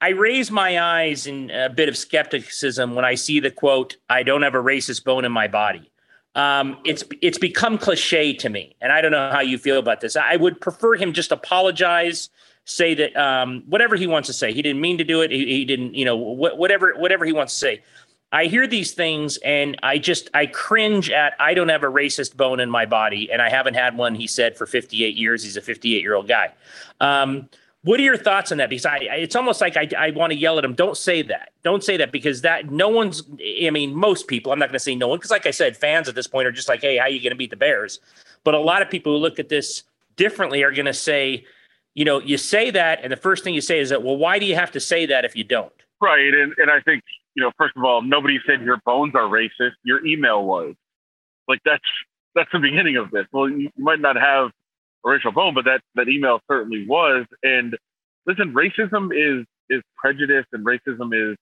I 0.00 0.10
raise 0.10 0.50
my 0.50 0.80
eyes 0.80 1.26
in 1.26 1.50
a 1.50 1.68
bit 1.68 1.88
of 1.88 1.96
skepticism 1.96 2.94
when 2.94 3.04
I 3.04 3.14
see 3.14 3.40
the 3.40 3.50
quote, 3.50 3.96
"I 4.08 4.22
don't 4.22 4.42
have 4.42 4.54
a 4.54 4.62
racist 4.62 5.04
bone 5.04 5.24
in 5.24 5.32
my 5.32 5.48
body." 5.48 5.90
Um, 6.34 6.78
it's 6.84 7.02
it's 7.20 7.38
become 7.38 7.78
cliche 7.78 8.32
to 8.34 8.48
me, 8.48 8.76
and 8.80 8.92
I 8.92 9.00
don't 9.00 9.10
know 9.10 9.30
how 9.30 9.40
you 9.40 9.58
feel 9.58 9.78
about 9.78 10.00
this. 10.00 10.14
I 10.14 10.36
would 10.36 10.60
prefer 10.60 10.94
him 10.94 11.12
just 11.12 11.32
apologize, 11.32 12.30
say 12.64 12.94
that 12.94 13.16
um, 13.16 13.64
whatever 13.66 13.96
he 13.96 14.06
wants 14.06 14.28
to 14.28 14.32
say. 14.32 14.52
He 14.52 14.62
didn't 14.62 14.80
mean 14.80 14.98
to 14.98 15.04
do 15.04 15.20
it. 15.20 15.30
He, 15.30 15.46
he 15.46 15.64
didn't, 15.64 15.94
you 15.94 16.04
know, 16.04 16.16
wh- 16.16 16.56
whatever 16.56 16.94
whatever 16.96 17.24
he 17.24 17.32
wants 17.32 17.54
to 17.54 17.58
say. 17.58 17.82
I 18.30 18.44
hear 18.44 18.66
these 18.66 18.92
things 18.92 19.38
and 19.38 19.78
I 19.82 19.96
just 19.96 20.28
I 20.34 20.46
cringe 20.46 21.10
at 21.10 21.32
I 21.40 21.54
don't 21.54 21.70
have 21.70 21.82
a 21.82 21.86
racist 21.86 22.36
bone 22.36 22.60
in 22.60 22.68
my 22.68 22.84
body 22.84 23.32
and 23.32 23.40
I 23.40 23.48
haven't 23.48 23.74
had 23.74 23.96
one. 23.96 24.14
He 24.14 24.26
said 24.26 24.56
for 24.56 24.66
58 24.66 25.16
years. 25.16 25.42
He's 25.42 25.56
a 25.56 25.62
58 25.62 26.02
year 26.02 26.14
old 26.14 26.28
guy. 26.28 26.52
Um, 27.00 27.48
what 27.82 28.00
are 28.00 28.02
your 28.02 28.16
thoughts 28.16 28.50
on 28.50 28.58
that? 28.58 28.70
Because 28.70 28.86
I, 28.86 28.96
it's 28.96 29.36
almost 29.36 29.60
like 29.60 29.76
I, 29.76 29.88
I 29.96 30.10
want 30.10 30.32
to 30.32 30.38
yell 30.38 30.58
at 30.58 30.64
him. 30.64 30.74
Don't 30.74 30.96
say 30.96 31.22
that. 31.22 31.52
Don't 31.62 31.84
say 31.84 31.96
that 31.98 32.10
because 32.10 32.42
that 32.42 32.70
no 32.70 32.88
one's. 32.88 33.22
I 33.64 33.70
mean, 33.70 33.94
most 33.94 34.26
people. 34.26 34.52
I'm 34.52 34.58
not 34.58 34.66
going 34.66 34.74
to 34.74 34.80
say 34.80 34.94
no 34.94 35.08
one 35.08 35.18
because, 35.18 35.30
like 35.30 35.46
I 35.46 35.52
said, 35.52 35.76
fans 35.76 36.08
at 36.08 36.14
this 36.14 36.26
point 36.26 36.48
are 36.48 36.52
just 36.52 36.68
like, 36.68 36.80
hey, 36.80 36.96
how 36.96 37.04
are 37.04 37.10
you 37.10 37.20
going 37.20 37.30
to 37.30 37.36
beat 37.36 37.50
the 37.50 37.56
Bears? 37.56 38.00
But 38.42 38.54
a 38.54 38.60
lot 38.60 38.82
of 38.82 38.90
people 38.90 39.12
who 39.12 39.18
look 39.18 39.38
at 39.38 39.48
this 39.48 39.84
differently 40.16 40.62
are 40.64 40.72
going 40.72 40.86
to 40.86 40.94
say, 40.94 41.44
you 41.94 42.04
know, 42.04 42.20
you 42.20 42.36
say 42.36 42.70
that, 42.70 43.00
and 43.02 43.12
the 43.12 43.16
first 43.16 43.44
thing 43.44 43.54
you 43.54 43.60
say 43.60 43.78
is 43.78 43.90
that, 43.90 44.02
well, 44.02 44.16
why 44.16 44.38
do 44.38 44.46
you 44.46 44.54
have 44.54 44.72
to 44.72 44.80
say 44.80 45.06
that 45.06 45.24
if 45.24 45.36
you 45.36 45.44
don't? 45.44 45.72
Right, 46.00 46.32
and 46.34 46.54
and 46.58 46.70
I 46.70 46.80
think 46.80 47.02
you 47.34 47.44
know, 47.44 47.52
first 47.56 47.76
of 47.76 47.84
all, 47.84 48.02
nobody 48.02 48.40
said 48.44 48.62
your 48.62 48.78
bones 48.84 49.14
are 49.14 49.28
racist. 49.28 49.74
Your 49.84 50.04
email 50.04 50.44
was. 50.44 50.74
Like 51.46 51.60
that's 51.64 51.84
that's 52.34 52.50
the 52.52 52.58
beginning 52.58 52.96
of 52.96 53.12
this. 53.12 53.26
Well, 53.32 53.48
you 53.48 53.70
might 53.76 54.00
not 54.00 54.16
have 54.16 54.50
a 55.04 55.10
racial 55.10 55.32
bone, 55.32 55.54
but 55.54 55.64
that 55.64 55.80
that 55.94 56.08
email 56.08 56.40
certainly 56.50 56.86
was. 56.86 57.26
And 57.42 57.76
listen, 58.26 58.54
racism 58.54 59.10
is 59.12 59.46
is 59.70 59.82
prejudice, 59.96 60.46
and 60.52 60.64
racism 60.64 61.12
is 61.12 61.36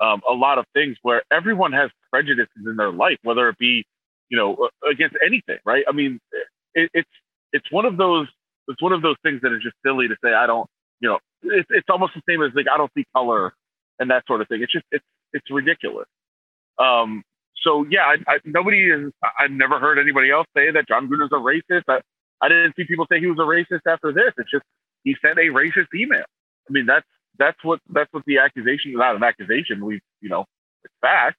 um, 0.00 0.22
a 0.28 0.34
lot 0.34 0.58
of 0.58 0.64
things 0.74 0.96
where 1.02 1.22
everyone 1.32 1.72
has 1.72 1.90
prejudices 2.10 2.48
in 2.66 2.76
their 2.76 2.92
life, 2.92 3.18
whether 3.22 3.48
it 3.48 3.58
be 3.58 3.84
you 4.28 4.36
know 4.36 4.68
against 4.90 5.16
anything, 5.24 5.58
right? 5.64 5.84
I 5.88 5.92
mean, 5.92 6.20
it, 6.74 6.90
it's 6.94 7.10
it's 7.52 7.70
one 7.70 7.84
of 7.84 7.96
those 7.96 8.26
it's 8.68 8.82
one 8.82 8.92
of 8.92 9.02
those 9.02 9.16
things 9.22 9.40
that 9.42 9.52
is 9.52 9.62
just 9.62 9.76
silly 9.84 10.08
to 10.08 10.16
say. 10.24 10.32
I 10.32 10.46
don't, 10.46 10.68
you 11.00 11.08
know, 11.08 11.18
it's 11.42 11.68
it's 11.70 11.88
almost 11.90 12.14
the 12.14 12.22
same 12.28 12.42
as 12.42 12.50
like 12.54 12.66
I 12.72 12.76
don't 12.76 12.90
see 12.96 13.04
color 13.14 13.52
and 13.98 14.10
that 14.10 14.24
sort 14.26 14.40
of 14.40 14.48
thing. 14.48 14.62
It's 14.62 14.72
just 14.72 14.84
it's 14.90 15.04
it's 15.32 15.50
ridiculous. 15.50 16.06
Um, 16.78 17.22
so 17.62 17.84
yeah, 17.90 18.02
I, 18.02 18.16
I, 18.26 18.38
nobody 18.44 18.90
is. 18.90 19.12
I've 19.38 19.50
never 19.50 19.78
heard 19.78 19.98
anybody 19.98 20.30
else 20.30 20.46
say 20.56 20.70
that 20.70 20.88
Jon 20.88 21.08
Gruden 21.08 21.26
is 21.26 21.32
a 21.32 21.36
racist. 21.36 21.84
I, 21.88 22.00
I 22.40 22.48
didn't 22.48 22.74
see 22.76 22.84
people 22.84 23.06
say 23.10 23.20
he 23.20 23.26
was 23.26 23.38
a 23.38 23.42
racist 23.42 23.82
after 23.86 24.12
this. 24.12 24.32
It's 24.38 24.50
just 24.50 24.64
he 25.04 25.16
sent 25.24 25.38
a 25.38 25.52
racist 25.52 25.88
email. 25.94 26.24
I 26.68 26.72
mean, 26.72 26.86
that's 26.86 27.06
that's 27.38 27.58
what 27.62 27.80
that's 27.90 28.12
what 28.12 28.24
the 28.26 28.38
accusation 28.38 28.92
is 28.92 28.96
not 28.96 29.16
an 29.16 29.22
accusation. 29.22 29.84
We 29.84 30.00
you 30.20 30.28
know 30.28 30.44
it's 30.84 30.94
fact. 31.00 31.36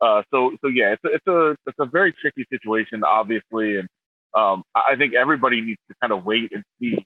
Uh, 0.00 0.22
so 0.30 0.56
so 0.60 0.68
yeah, 0.68 0.92
it's 0.92 1.04
a, 1.04 1.08
it's 1.08 1.26
a 1.26 1.56
it's 1.66 1.78
a 1.78 1.86
very 1.86 2.12
tricky 2.12 2.46
situation, 2.50 3.02
obviously, 3.04 3.78
and 3.78 3.88
um, 4.34 4.62
I 4.74 4.96
think 4.96 5.14
everybody 5.14 5.60
needs 5.60 5.80
to 5.88 5.94
kind 6.00 6.12
of 6.12 6.24
wait 6.24 6.52
and 6.52 6.62
see 6.80 7.04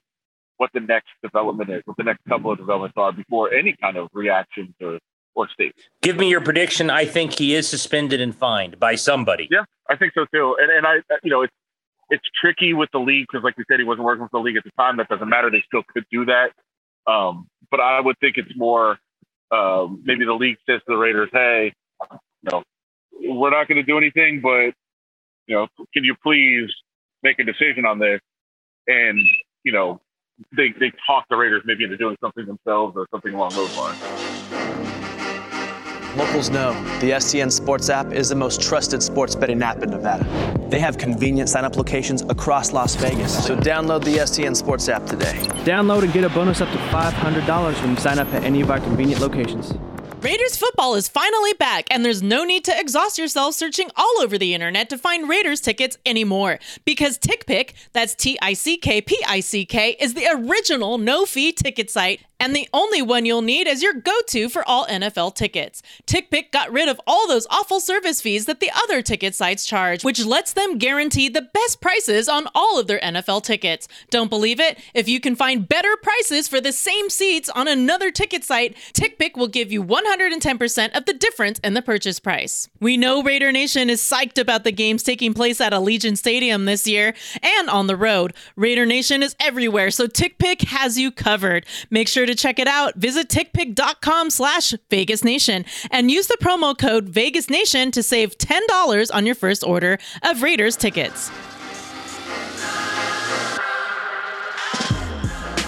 what 0.57 0.69
the 0.73 0.79
next 0.79 1.09
development 1.23 1.69
is, 1.69 1.81
what 1.85 1.97
the 1.97 2.03
next 2.03 2.23
couple 2.27 2.51
of 2.51 2.57
developments 2.57 2.93
are 2.97 3.11
before 3.11 3.53
any 3.53 3.75
kind 3.81 3.97
of 3.97 4.09
reactions 4.13 4.73
or 4.81 4.99
or 5.35 5.49
statements. 5.49 5.83
Give 6.01 6.17
me 6.17 6.29
your 6.29 6.41
prediction. 6.41 6.89
I 6.89 7.05
think 7.05 7.33
he 7.39 7.55
is 7.55 7.67
suspended 7.67 8.21
and 8.21 8.35
fined 8.35 8.79
by 8.79 8.95
somebody. 8.95 9.47
Yeah, 9.49 9.63
I 9.89 9.95
think 9.95 10.13
so 10.13 10.25
too. 10.33 10.55
And 10.61 10.71
and 10.71 10.85
I, 10.85 10.95
you 11.23 11.31
know, 11.31 11.41
it's 11.41 11.53
it's 12.13 12.29
tricky 12.39 12.73
with 12.73 12.89
the 12.93 12.99
league 12.99 13.25
because, 13.29 13.43
like 13.43 13.55
you 13.57 13.65
said, 13.67 13.79
he 13.79 13.85
wasn't 13.85 14.05
working 14.05 14.25
for 14.25 14.39
the 14.39 14.43
league 14.43 14.55
at 14.55 14.63
the 14.63 14.71
time. 14.77 14.97
That 14.97 15.09
doesn't 15.09 15.27
matter. 15.27 15.49
They 15.49 15.63
still 15.65 15.81
could 15.91 16.05
do 16.11 16.25
that. 16.25 16.51
Um, 17.11 17.47
but 17.71 17.79
I 17.79 17.99
would 17.99 18.19
think 18.19 18.37
it's 18.37 18.55
more 18.55 18.99
um, 19.51 20.03
maybe 20.05 20.23
the 20.23 20.33
league 20.33 20.57
says 20.69 20.79
to 20.81 20.85
the 20.89 20.95
Raiders, 20.95 21.29
"Hey, 21.33 21.73
you 22.11 22.51
know, 22.51 22.63
we're 23.11 23.49
not 23.49 23.67
going 23.67 23.77
to 23.77 23.83
do 23.83 23.97
anything, 23.97 24.41
but 24.41 24.73
you 25.47 25.55
know, 25.55 25.67
can 25.93 26.03
you 26.03 26.15
please 26.21 26.69
make 27.23 27.39
a 27.39 27.43
decision 27.43 27.85
on 27.85 27.97
this?" 27.97 28.21
And 28.85 29.19
you 29.63 29.71
know, 29.71 29.99
they 30.55 30.69
they 30.79 30.91
talk 31.07 31.25
the 31.31 31.35
Raiders 31.35 31.63
maybe 31.65 31.83
into 31.83 31.97
doing 31.97 32.17
something 32.21 32.45
themselves 32.45 32.95
or 32.95 33.07
something 33.11 33.33
along 33.33 33.51
those 33.55 33.75
lines. 33.75 34.82
Locals 36.15 36.51
know 36.51 36.73
the 36.99 37.09
STN 37.09 37.51
Sports 37.51 37.89
app 37.89 38.11
is 38.13 38.29
the 38.29 38.35
most 38.35 38.61
trusted 38.61 39.01
sports 39.01 39.35
betting 39.35 39.63
app 39.63 39.81
in 39.81 39.89
Nevada. 39.89 40.23
They 40.69 40.79
have 40.79 40.99
convenient 40.99 41.49
sign 41.49 41.65
up 41.65 41.75
locations 41.75 42.21
across 42.21 42.71
Las 42.71 42.93
Vegas. 42.95 43.43
So 43.43 43.55
download 43.55 44.03
the 44.03 44.17
STN 44.17 44.55
Sports 44.55 44.89
app 44.89 45.07
today. 45.07 45.33
Download 45.65 46.03
and 46.03 46.13
get 46.13 46.23
a 46.23 46.29
bonus 46.29 46.61
up 46.61 46.69
to 46.69 46.77
$500 46.77 47.81
when 47.81 47.91
you 47.91 47.97
sign 47.97 48.19
up 48.19 48.31
at 48.31 48.43
any 48.43 48.61
of 48.61 48.69
our 48.69 48.79
convenient 48.79 49.21
locations. 49.21 49.73
Raiders 50.23 50.55
football 50.55 50.95
is 50.95 51.09
finally 51.09 51.51
back, 51.53 51.87
and 51.91 52.05
there's 52.05 52.23
no 52.23 52.45
need 52.45 52.63
to 52.63 52.79
exhaust 52.79 53.17
yourself 53.17 53.55
searching 53.55 53.89
all 53.97 54.21
over 54.21 54.37
the 54.37 54.53
internet 54.53 54.89
to 54.91 54.97
find 54.97 55.27
Raiders 55.27 55.59
tickets 55.59 55.97
anymore. 56.05 56.59
Because 56.85 57.17
TickPick, 57.17 57.73
that's 57.91 58.15
T 58.15 58.37
I 58.41 58.53
C 58.53 58.77
K 58.77 59.01
P 59.01 59.21
I 59.27 59.41
C 59.41 59.65
K, 59.65 59.97
is 59.99 60.13
the 60.13 60.25
original 60.31 60.97
no 60.97 61.25
fee 61.25 61.51
ticket 61.51 61.89
site 61.89 62.21
and 62.43 62.53
the 62.53 62.67
only 62.73 63.01
one 63.01 63.25
you'll 63.25 63.41
need 63.41 63.69
as 63.69 63.81
your 63.81 63.93
go 63.93 64.11
to 64.27 64.49
for 64.49 64.67
all 64.67 64.85
NFL 64.87 65.33
tickets. 65.33 65.81
TickPick 66.05 66.51
got 66.51 66.69
rid 66.73 66.89
of 66.89 66.99
all 67.07 67.25
those 67.25 67.47
awful 67.49 67.79
service 67.79 68.19
fees 68.19 68.47
that 68.47 68.59
the 68.59 68.69
other 68.83 69.01
ticket 69.01 69.33
sites 69.33 69.65
charge, 69.65 70.03
which 70.03 70.25
lets 70.25 70.51
them 70.51 70.77
guarantee 70.77 71.29
the 71.29 71.47
best 71.53 71.79
prices 71.79 72.27
on 72.27 72.49
all 72.53 72.77
of 72.77 72.87
their 72.87 72.99
NFL 72.99 73.43
tickets. 73.43 73.87
Don't 74.09 74.29
believe 74.29 74.59
it? 74.59 74.77
If 74.93 75.07
you 75.07 75.21
can 75.21 75.37
find 75.37 75.65
better 75.69 75.95
prices 75.95 76.49
for 76.49 76.59
the 76.59 76.73
same 76.73 77.09
seats 77.09 77.47
on 77.47 77.69
another 77.69 78.11
ticket 78.11 78.43
site, 78.43 78.75
TickPick 78.91 79.37
will 79.37 79.47
give 79.47 79.71
you 79.71 79.81
110% 79.81 80.97
of 80.97 81.05
the 81.05 81.13
difference 81.13 81.59
in 81.59 81.75
the 81.75 81.81
purchase 81.81 82.19
price. 82.19 82.67
We 82.81 82.97
know 82.97 83.23
Raider 83.23 83.53
Nation 83.53 83.89
is 83.89 84.01
psyched 84.01 84.37
about 84.37 84.65
the 84.65 84.73
games 84.73 85.01
taking 85.01 85.33
place 85.33 85.61
at 85.61 85.71
Allegiant 85.71 86.17
Stadium 86.17 86.65
this 86.65 86.85
year 86.87 87.13
and 87.41 87.69
on 87.69 87.87
the 87.87 87.95
road. 87.95 88.33
Raider 88.57 88.85
Nation 88.85 89.23
is 89.23 89.33
everywhere, 89.39 89.91
so 89.91 90.07
TickPick 90.07 90.65
has 90.65 90.97
you 90.97 91.09
covered. 91.09 91.65
Make 91.89 92.09
sure 92.09 92.25
to 92.25 92.32
check 92.35 92.59
it 92.59 92.67
out, 92.67 92.95
visit 92.95 93.29
tickpick.com 93.29 94.29
slash 94.29 94.73
Vegas 94.89 95.23
Nation 95.23 95.65
and 95.91 96.11
use 96.11 96.27
the 96.27 96.37
promo 96.41 96.77
code 96.77 97.09
Vegas 97.09 97.49
Nation 97.49 97.91
to 97.91 98.03
save 98.03 98.37
$10 98.37 99.13
on 99.13 99.25
your 99.25 99.35
first 99.35 99.63
order 99.63 99.97
of 100.23 100.41
Raiders 100.41 100.75
tickets. 100.75 101.31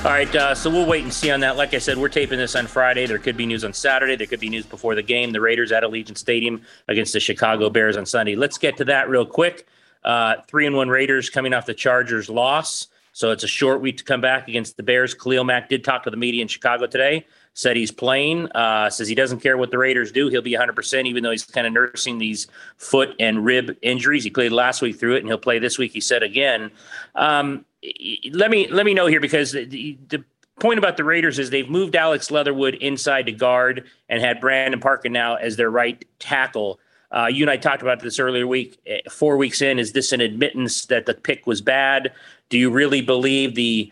All 0.06 0.12
right, 0.12 0.36
uh, 0.36 0.54
so 0.54 0.70
we'll 0.70 0.86
wait 0.86 1.04
and 1.04 1.12
see 1.12 1.32
on 1.32 1.40
that. 1.40 1.58
Like 1.58 1.74
I 1.74 1.80
said, 1.80 1.98
we're 1.98 2.10
taping 2.10 2.38
this 2.38 2.56
on 2.56 2.68
Friday. 2.68 3.08
There 3.08 3.18
could 3.18 3.36
be 3.36 3.48
news 3.48 3.64
on 3.64 3.74
Saturday. 3.74 4.16
There 4.16 4.28
could 4.28 4.40
be 4.40 4.50
news 4.50 4.64
before 4.64 4.94
the 4.94 5.02
game. 5.02 5.32
The 5.32 5.42
Raiders 5.42 5.72
at 5.72 5.82
Allegiant 5.82 6.20
Stadium 6.20 6.62
against 6.88 7.12
the 7.12 7.20
Chicago 7.20 7.72
Bears 7.72 7.98
on 7.98 8.06
Sunday. 8.06 8.36
Let's 8.36 8.60
get 8.60 8.78
to 8.78 8.86
that 8.86 9.10
real 9.10 9.26
quick. 9.26 9.66
Uh, 10.04 10.36
three 10.48 10.68
and 10.68 10.76
one 10.76 10.90
Raiders 10.90 11.32
coming 11.32 11.56
off 11.56 11.66
the 11.66 11.74
Chargers 11.74 12.30
loss. 12.30 12.88
So 13.16 13.32
it's 13.32 13.46
a 13.46 13.48
short 13.48 13.80
week 13.80 13.96
to 14.00 14.04
come 14.04 14.20
back 14.20 14.50
against 14.50 14.76
the 14.76 14.84
Bears. 14.84 15.14
Khalil 15.14 15.46
Mack 15.46 15.70
did 15.70 15.86
talk 15.86 16.04
to 16.04 16.10
the 16.10 16.18
media 16.18 16.42
in 16.42 16.50
Chicago 16.50 16.86
today. 16.86 17.26
Said 17.54 17.78
he's 17.78 17.90
playing. 17.90 18.52
Uh, 18.52 18.90
says 18.90 19.08
he 19.08 19.16
doesn't 19.16 19.40
care 19.40 19.56
what 19.56 19.72
the 19.72 19.78
Raiders 19.78 20.12
do. 20.12 20.28
He'll 20.28 20.42
be 20.42 20.52
100%, 20.52 21.06
even 21.06 21.24
though 21.24 21.32
he's 21.32 21.46
kind 21.46 21.66
of 21.66 21.72
nursing 21.72 22.18
these 22.18 22.48
foot 22.76 23.16
and 23.18 23.46
rib 23.46 23.78
injuries. 23.82 24.26
He 24.26 24.30
played 24.30 24.52
last 24.52 24.82
week 24.82 25.00
through 25.00 25.16
it, 25.16 25.20
and 25.20 25.30
he'll 25.30 25.38
play 25.38 25.60
this 25.60 25.78
week. 25.78 25.94
He 25.94 26.02
said 26.02 26.24
again. 26.24 26.72
Um, 27.16 27.64
let 28.34 28.52
me 28.52 28.68
let 28.68 28.86
me 28.86 28.94
know 28.94 29.06
here 29.08 29.22
because 29.22 29.54
the, 29.54 29.98
the 30.10 30.22
point 30.60 30.78
about 30.78 30.98
the 30.98 31.06
Raiders 31.06 31.40
is 31.40 31.50
they've 31.52 31.70
moved 31.70 31.96
Alex 31.96 32.32
Leatherwood 32.32 32.76
inside 32.76 33.28
to 33.28 33.32
guard 33.32 33.86
and 34.10 34.22
had 34.22 34.42
Brandon 34.42 34.82
Parker 34.82 35.08
now 35.08 35.36
as 35.36 35.56
their 35.56 35.72
right 35.72 36.04
tackle. 36.20 36.82
Uh, 37.12 37.28
you 37.28 37.44
and 37.44 37.50
I 37.50 37.58
talked 37.58 37.82
about 37.82 38.02
this 38.02 38.20
earlier 38.20 38.48
week. 38.48 38.80
Eh, 38.86 39.00
four 39.10 39.38
weeks 39.38 39.62
in, 39.62 39.80
is 39.80 39.94
this 39.94 40.12
an 40.12 40.22
admittance 40.22 40.86
that 40.88 41.06
the 41.06 41.14
pick 41.14 41.48
was 41.48 41.62
bad? 41.62 42.14
Do 42.50 42.58
you 42.58 42.70
really 42.70 43.02
believe 43.02 43.56
the 43.56 43.92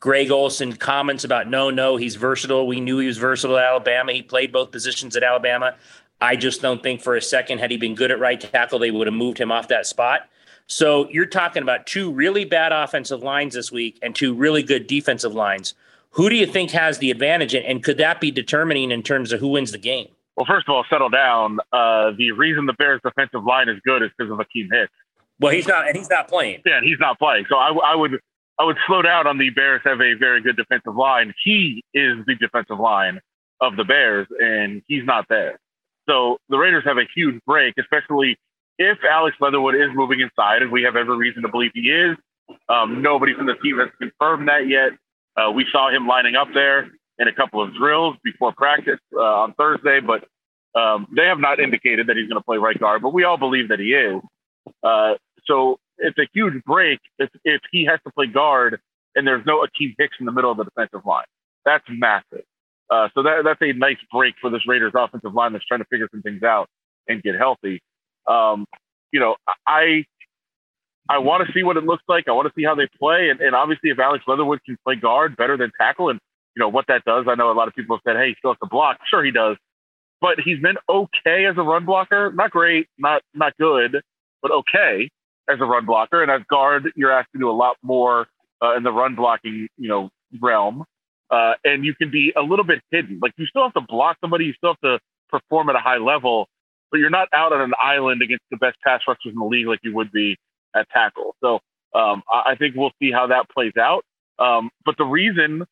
Greg 0.00 0.30
Olson 0.30 0.74
comments 0.74 1.24
about 1.24 1.48
no, 1.48 1.70
no, 1.70 1.96
he's 1.96 2.16
versatile? 2.16 2.66
We 2.66 2.80
knew 2.80 2.98
he 2.98 3.06
was 3.06 3.18
versatile 3.18 3.58
at 3.58 3.64
Alabama. 3.64 4.12
He 4.12 4.22
played 4.22 4.52
both 4.52 4.72
positions 4.72 5.16
at 5.16 5.22
Alabama. 5.22 5.74
I 6.20 6.36
just 6.36 6.62
don't 6.62 6.82
think 6.82 7.02
for 7.02 7.16
a 7.16 7.22
second, 7.22 7.58
had 7.58 7.70
he 7.70 7.76
been 7.76 7.94
good 7.94 8.10
at 8.10 8.18
right 8.18 8.40
tackle, 8.40 8.78
they 8.78 8.90
would 8.90 9.06
have 9.06 9.14
moved 9.14 9.38
him 9.38 9.52
off 9.52 9.68
that 9.68 9.86
spot. 9.86 10.28
So 10.66 11.08
you're 11.10 11.26
talking 11.26 11.62
about 11.62 11.86
two 11.86 12.10
really 12.10 12.44
bad 12.44 12.72
offensive 12.72 13.22
lines 13.22 13.54
this 13.54 13.70
week 13.70 13.98
and 14.00 14.14
two 14.14 14.34
really 14.34 14.62
good 14.62 14.86
defensive 14.86 15.34
lines. 15.34 15.74
Who 16.12 16.30
do 16.30 16.36
you 16.36 16.46
think 16.46 16.70
has 16.70 16.98
the 16.98 17.10
advantage, 17.10 17.54
and 17.54 17.82
could 17.82 17.98
that 17.98 18.20
be 18.20 18.30
determining 18.30 18.90
in 18.90 19.02
terms 19.02 19.32
of 19.32 19.40
who 19.40 19.48
wins 19.48 19.72
the 19.72 19.78
game? 19.78 20.08
Well, 20.36 20.46
first 20.46 20.68
of 20.68 20.74
all, 20.74 20.84
settle 20.90 21.10
down. 21.10 21.58
Uh, 21.72 22.10
the 22.16 22.32
reason 22.32 22.66
the 22.66 22.72
Bears' 22.72 23.00
defensive 23.04 23.44
line 23.44 23.68
is 23.68 23.78
good 23.84 24.02
is 24.02 24.10
because 24.16 24.32
of 24.32 24.38
Akiem 24.38 24.68
Hicks. 24.72 24.92
Well, 25.40 25.52
he's 25.52 25.66
not, 25.66 25.86
and 25.86 25.96
he's 25.96 26.10
not 26.10 26.28
playing. 26.28 26.62
Yeah, 26.64 26.78
and 26.78 26.86
he's 26.86 26.98
not 26.98 27.18
playing. 27.18 27.46
So 27.48 27.56
I, 27.56 27.70
I 27.70 27.94
would, 27.94 28.18
I 28.58 28.64
would 28.64 28.76
slow 28.86 29.02
down 29.02 29.26
on 29.26 29.38
the 29.38 29.50
Bears 29.50 29.80
have 29.84 30.00
a 30.00 30.14
very 30.14 30.40
good 30.40 30.56
defensive 30.56 30.94
line. 30.94 31.34
He 31.44 31.84
is 31.92 32.18
the 32.26 32.34
defensive 32.36 32.78
line 32.78 33.20
of 33.60 33.76
the 33.76 33.84
Bears, 33.84 34.26
and 34.38 34.82
he's 34.86 35.04
not 35.04 35.26
there. 35.28 35.58
So 36.08 36.38
the 36.48 36.58
Raiders 36.58 36.84
have 36.84 36.98
a 36.98 37.06
huge 37.14 37.40
break, 37.46 37.74
especially 37.78 38.36
if 38.78 38.98
Alex 39.08 39.36
Leatherwood 39.40 39.74
is 39.74 39.88
moving 39.94 40.20
inside, 40.20 40.62
and 40.62 40.70
we 40.70 40.82
have 40.82 40.96
every 40.96 41.16
reason 41.16 41.42
to 41.42 41.48
believe 41.48 41.70
he 41.74 41.90
is. 41.90 42.16
Um, 42.68 43.02
nobody 43.02 43.34
from 43.34 43.46
the 43.46 43.54
team 43.54 43.78
has 43.78 43.88
confirmed 43.98 44.48
that 44.48 44.68
yet. 44.68 44.92
Uh, 45.36 45.50
we 45.50 45.64
saw 45.72 45.90
him 45.90 46.06
lining 46.06 46.36
up 46.36 46.48
there 46.52 46.90
in 47.18 47.28
a 47.28 47.32
couple 47.32 47.62
of 47.62 47.74
drills 47.74 48.16
before 48.24 48.52
practice 48.52 49.00
uh, 49.14 49.20
on 49.20 49.54
Thursday, 49.54 50.00
but 50.00 50.24
um, 50.78 51.06
they 51.14 51.26
have 51.26 51.38
not 51.38 51.60
indicated 51.60 52.08
that 52.08 52.16
he's 52.16 52.28
going 52.28 52.40
to 52.40 52.44
play 52.44 52.58
right 52.58 52.78
guard. 52.78 53.02
But 53.02 53.12
we 53.12 53.24
all 53.24 53.36
believe 53.36 53.68
that 53.68 53.78
he 53.78 53.92
is. 53.94 54.20
Uh, 54.82 55.14
so 55.46 55.78
it's 55.98 56.18
a 56.18 56.26
huge 56.32 56.62
break 56.64 56.98
if, 57.18 57.30
if 57.44 57.60
he 57.70 57.84
has 57.84 58.00
to 58.04 58.12
play 58.12 58.26
guard 58.26 58.80
and 59.14 59.26
there's 59.26 59.44
no 59.46 59.60
Akiem 59.60 59.94
Hicks 59.98 60.16
in 60.18 60.26
the 60.26 60.32
middle 60.32 60.50
of 60.50 60.56
the 60.56 60.64
defensive 60.64 61.06
line. 61.06 61.26
That's 61.64 61.84
massive. 61.88 62.44
Uh, 62.90 63.08
so 63.14 63.22
that, 63.22 63.42
that's 63.44 63.62
a 63.62 63.72
nice 63.72 63.96
break 64.12 64.34
for 64.40 64.50
this 64.50 64.62
Raiders 64.66 64.92
offensive 64.96 65.34
line 65.34 65.52
that's 65.52 65.64
trying 65.64 65.80
to 65.80 65.86
figure 65.86 66.08
some 66.10 66.22
things 66.22 66.42
out 66.42 66.68
and 67.08 67.22
get 67.22 67.34
healthy. 67.36 67.80
Um, 68.28 68.66
you 69.12 69.20
know, 69.20 69.36
I 69.66 70.04
I 71.08 71.18
want 71.18 71.46
to 71.46 71.52
see 71.52 71.62
what 71.62 71.76
it 71.76 71.84
looks 71.84 72.02
like. 72.08 72.28
I 72.28 72.32
want 72.32 72.48
to 72.48 72.54
see 72.56 72.64
how 72.64 72.74
they 72.74 72.88
play, 72.98 73.28
and, 73.28 73.40
and 73.40 73.54
obviously, 73.54 73.90
if 73.90 73.98
Alex 73.98 74.24
Leatherwood 74.26 74.60
can 74.64 74.76
play 74.84 74.96
guard 74.96 75.36
better 75.36 75.56
than 75.56 75.70
tackle, 75.78 76.08
and 76.08 76.18
you 76.56 76.60
know 76.60 76.68
what 76.68 76.86
that 76.88 77.04
does. 77.04 77.26
I 77.28 77.34
know 77.34 77.50
a 77.50 77.54
lot 77.54 77.68
of 77.68 77.74
people 77.74 77.96
have 77.96 78.02
said, 78.06 78.16
"Hey, 78.16 78.28
he 78.30 78.34
still 78.38 78.52
has 78.52 78.58
to 78.62 78.68
block." 78.68 78.98
Sure, 79.08 79.24
he 79.24 79.30
does, 79.30 79.56
but 80.20 80.40
he's 80.40 80.60
been 80.60 80.76
okay 80.88 81.46
as 81.46 81.56
a 81.56 81.62
run 81.62 81.84
blocker. 81.84 82.32
Not 82.32 82.50
great, 82.50 82.88
not 82.98 83.22
not 83.34 83.56
good, 83.58 84.00
but 84.42 84.50
okay 84.50 85.10
as 85.48 85.60
a 85.60 85.64
run 85.64 85.86
blocker. 85.86 86.22
And 86.22 86.30
as 86.30 86.42
guard, 86.48 86.92
you're 86.96 87.12
asked 87.12 87.32
to 87.32 87.38
do 87.38 87.50
a 87.50 87.52
lot 87.52 87.76
more 87.82 88.26
uh, 88.62 88.76
in 88.76 88.82
the 88.82 88.92
run 88.92 89.14
blocking, 89.14 89.68
you 89.76 89.88
know, 89.88 90.10
realm. 90.40 90.84
Uh, 91.30 91.54
and 91.64 91.84
you 91.84 91.94
can 91.94 92.10
be 92.10 92.32
a 92.36 92.42
little 92.42 92.64
bit 92.64 92.80
hidden. 92.90 93.18
Like 93.20 93.32
you 93.36 93.46
still 93.46 93.64
have 93.64 93.74
to 93.74 93.80
block 93.80 94.18
somebody, 94.20 94.44
you 94.44 94.52
still 94.54 94.70
have 94.70 94.80
to 94.80 95.00
perform 95.30 95.68
at 95.68 95.76
a 95.76 95.80
high 95.80 95.96
level, 95.96 96.48
but 96.90 97.00
you're 97.00 97.10
not 97.10 97.28
out 97.34 97.52
on 97.52 97.60
an 97.60 97.72
island 97.82 98.22
against 98.22 98.44
the 98.50 98.56
best 98.56 98.76
pass 98.84 99.00
rushers 99.08 99.32
in 99.32 99.34
the 99.34 99.44
league 99.44 99.66
like 99.66 99.80
you 99.82 99.94
would 99.94 100.12
be 100.12 100.36
at 100.76 100.88
tackle. 100.90 101.34
So 101.40 101.60
um, 101.94 102.22
I 102.32 102.54
think 102.56 102.76
we'll 102.76 102.92
see 103.00 103.10
how 103.10 103.28
that 103.28 103.48
plays 103.50 103.72
out. 103.80 104.04
Um, 104.38 104.70
but 104.84 104.96
the 104.98 105.04
reason 105.04 105.64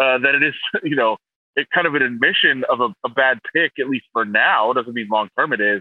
uh, 0.00 0.18
that 0.18 0.34
it 0.34 0.42
is, 0.42 0.54
you 0.82 0.96
know, 0.96 1.16
it's 1.56 1.68
kind 1.74 1.86
of 1.86 1.94
an 1.94 2.02
admission 2.02 2.64
of 2.70 2.80
a, 2.80 2.88
a 3.04 3.08
bad 3.08 3.38
pick, 3.52 3.72
at 3.80 3.88
least 3.88 4.06
for 4.12 4.24
now, 4.24 4.72
doesn't 4.72 4.94
mean 4.94 5.08
long 5.10 5.28
term 5.36 5.52
it 5.52 5.60
is, 5.60 5.80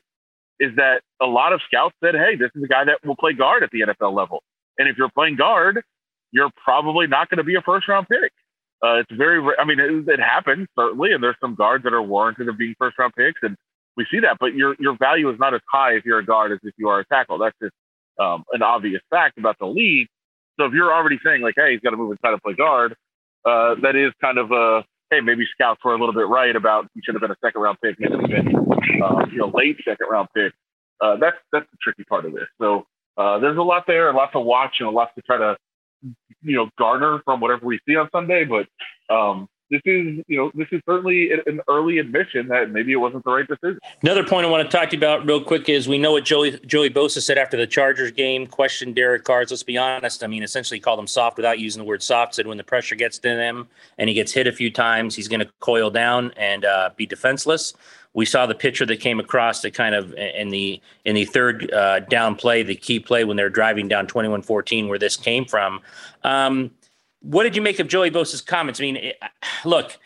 is 0.60 0.76
that 0.78 1.02
a 1.22 1.26
lot 1.26 1.54
of 1.54 1.62
scouts 1.68 1.96
said, 2.04 2.16
hey, 2.16 2.36
this 2.36 2.50
is 2.56 2.64
a 2.64 2.68
guy 2.68 2.84
that 2.86 3.06
will 3.06 3.16
play 3.16 3.34
guard 3.34 3.64
at 3.64 3.70
the 3.72 3.82
NFL 3.82 4.14
level. 4.16 4.42
And 4.78 4.90
if 4.90 4.98
you're 4.98 5.10
playing 5.10 5.36
guard, 5.36 5.84
you're 6.32 6.50
probably 6.64 7.08
not 7.08 7.30
going 7.30 7.38
to 7.38 7.44
be 7.44 7.56
a 7.56 7.62
first 7.62 7.88
round 7.88 8.08
pick. 8.08 8.32
Uh, 8.84 9.02
it's 9.02 9.12
very, 9.12 9.42
I 9.60 9.66
mean, 9.66 9.80
it, 9.80 10.08
it, 10.08 10.20
happens 10.20 10.68
certainly, 10.78 11.12
and 11.12 11.24
there's 11.24 11.36
some 11.42 11.56
guards 11.56 11.84
that 11.84 11.94
are 11.94 12.02
warranted 12.02 12.48
of 12.48 12.58
being 12.58 12.76
first 12.78 12.98
round 13.00 13.14
picks, 13.16 13.40
and 13.42 13.56
we 13.96 14.06
see 14.12 14.20
that. 14.20 14.38
But 14.40 14.54
your 14.54 14.76
your 14.80 14.96
value 14.98 15.30
is 15.32 15.40
not 15.40 15.56
as 15.56 15.62
high 15.72 15.94
if 15.94 16.06
you're 16.06 16.20
a 16.20 16.26
guard 16.26 16.52
as 16.52 16.60
if 16.62 16.76
you 16.78 16.88
are 16.90 17.00
a 17.00 17.06
tackle. 17.06 17.40
That's 17.40 17.56
just 17.60 17.74
um, 18.20 18.44
an 18.54 18.62
obvious 18.62 19.02
fact 19.10 19.40
about 19.40 19.58
the 19.60 19.66
league. 19.66 20.08
So 20.60 20.66
if 20.66 20.74
you're 20.74 20.94
already 20.94 21.18
saying 21.26 21.42
like, 21.42 21.56
hey, 21.58 21.72
he's 21.72 21.80
got 21.80 21.92
to 21.92 21.98
move 21.98 22.12
inside 22.12 22.34
and 22.34 22.42
play 22.42 22.54
guard, 22.54 22.96
uh, 23.48 23.76
that 23.82 23.96
is 23.96 24.12
kind 24.22 24.38
of 24.38 24.52
a 24.52 24.84
hey, 25.10 25.22
maybe 25.22 25.46
scouts 25.54 25.82
were 25.84 25.94
a 25.94 26.00
little 26.00 26.14
bit 26.14 26.28
right 26.28 26.56
about 26.56 26.88
he 26.94 27.02
should 27.04 27.16
have 27.16 27.22
been 27.22 27.32
a 27.32 27.38
second 27.44 27.62
round 27.62 27.78
pick, 27.82 27.96
maybe 28.00 28.16
been 28.28 28.56
uh, 29.02 29.26
you 29.32 29.38
know 29.38 29.52
late 29.54 29.78
second 29.86 30.08
round 30.10 30.28
pick. 30.36 30.54
Uh, 31.00 31.16
that's 31.18 31.38
that's 31.52 31.66
the 31.72 31.78
tricky 31.82 32.04
part 32.04 32.26
of 32.26 32.34
this. 32.34 32.48
So 32.60 32.86
uh, 33.18 33.40
there's 33.40 33.58
a 33.58 33.62
lot 33.62 33.86
there, 33.88 34.10
a 34.10 34.16
lot 34.16 34.32
to 34.34 34.40
watch, 34.40 34.76
and 34.80 34.88
a 34.88 34.92
lot 34.92 35.16
to 35.16 35.22
try 35.22 35.38
to 35.38 35.58
you 36.42 36.56
know 36.56 36.70
garner 36.78 37.22
from 37.26 37.40
whatever 37.40 37.66
we 37.66 37.80
see 37.88 37.96
on 37.96 38.10
Sunday. 38.12 38.46
But 38.46 38.68
um, 39.14 39.48
this 39.70 39.82
is 39.86 40.24
you 40.28 40.38
know 40.38 40.52
this 40.54 40.68
is 40.72 40.82
certainly 40.86 41.30
an 41.46 41.62
early 41.68 41.98
admission 41.98 42.48
that 42.48 42.72
maybe 42.72 42.94
it 42.94 42.98
wasn't 42.98 43.24
the 43.24 43.32
right 43.32 43.48
decision. 43.48 43.80
Another 44.02 44.24
point 44.24 44.46
I 44.46 44.50
want 44.50 44.70
to 44.70 44.78
talk 44.78 44.90
to 44.90 44.96
you 44.96 45.00
about 45.00 45.26
real 45.26 45.42
quick 45.42 45.68
is 45.68 45.88
we 45.88 45.98
know 45.98 46.14
what 46.14 46.26
Joey 46.26 46.60
Joey 46.66 46.90
Bosa 46.90 47.22
said 47.22 47.38
after 47.38 47.58
the 47.58 47.68
Chargers 47.68 48.12
game. 48.12 48.48
Questioned 48.48 48.96
Derek 48.96 49.24
Carr's. 49.24 49.52
Let's 49.52 49.64
be 49.64 49.78
honest. 49.78 50.24
I 50.24 50.28
mean, 50.28 50.44
essentially 50.44 50.80
called 50.80 51.00
him 51.00 51.08
soft 51.08 51.38
without 51.38 51.60
using 51.60 51.82
the 51.82 51.88
word 51.88 52.02
soft. 52.02 52.36
Said 52.36 52.48
when 52.48 52.58
the 52.58 52.64
pressure 52.64 52.96
gets 52.96 53.20
to 53.20 53.30
him 53.30 53.68
and 53.98 54.10
he 54.10 54.16
gets 54.16 54.32
hit 54.32 54.48
a 54.48 54.52
few 54.52 54.72
times, 54.72 55.16
he's 55.16 55.28
going 55.28 55.42
to 55.42 55.50
coil 55.60 55.90
down 55.90 56.32
and 56.38 56.66
uh, 56.66 56.92
be 56.96 57.06
defenseless. 57.06 57.74
We 58.14 58.26
saw 58.26 58.48
the 58.48 58.56
picture 58.56 58.86
that 58.86 59.00
came 59.00 59.20
across 59.20 59.62
the 59.62 59.70
kind 59.70 59.94
of 59.94 60.14
in 60.14 60.50
the 60.50 60.82
in 61.06 61.14
the 61.14 61.26
third 61.26 61.72
uh, 61.72 62.00
down 62.00 62.36
play, 62.36 62.64
the 62.64 62.76
key 62.76 63.00
play 63.00 63.26
when 63.26 63.38
they're 63.38 63.50
driving 63.50 63.88
down 63.88 64.08
21-14, 64.08 64.88
where 64.88 64.98
this 64.98 65.18
came 65.18 65.46
from. 65.46 65.82
Um, 66.24 66.72
what 67.22 67.44
did 67.44 67.56
you 67.56 67.62
make 67.62 67.80
of 67.80 67.88
Joey 67.88 68.12
Bosa's 68.12 68.42
comments? 68.42 68.80
I 68.80 68.84
mean, 68.84 68.96
it, 68.98 69.20
look, 69.66 69.98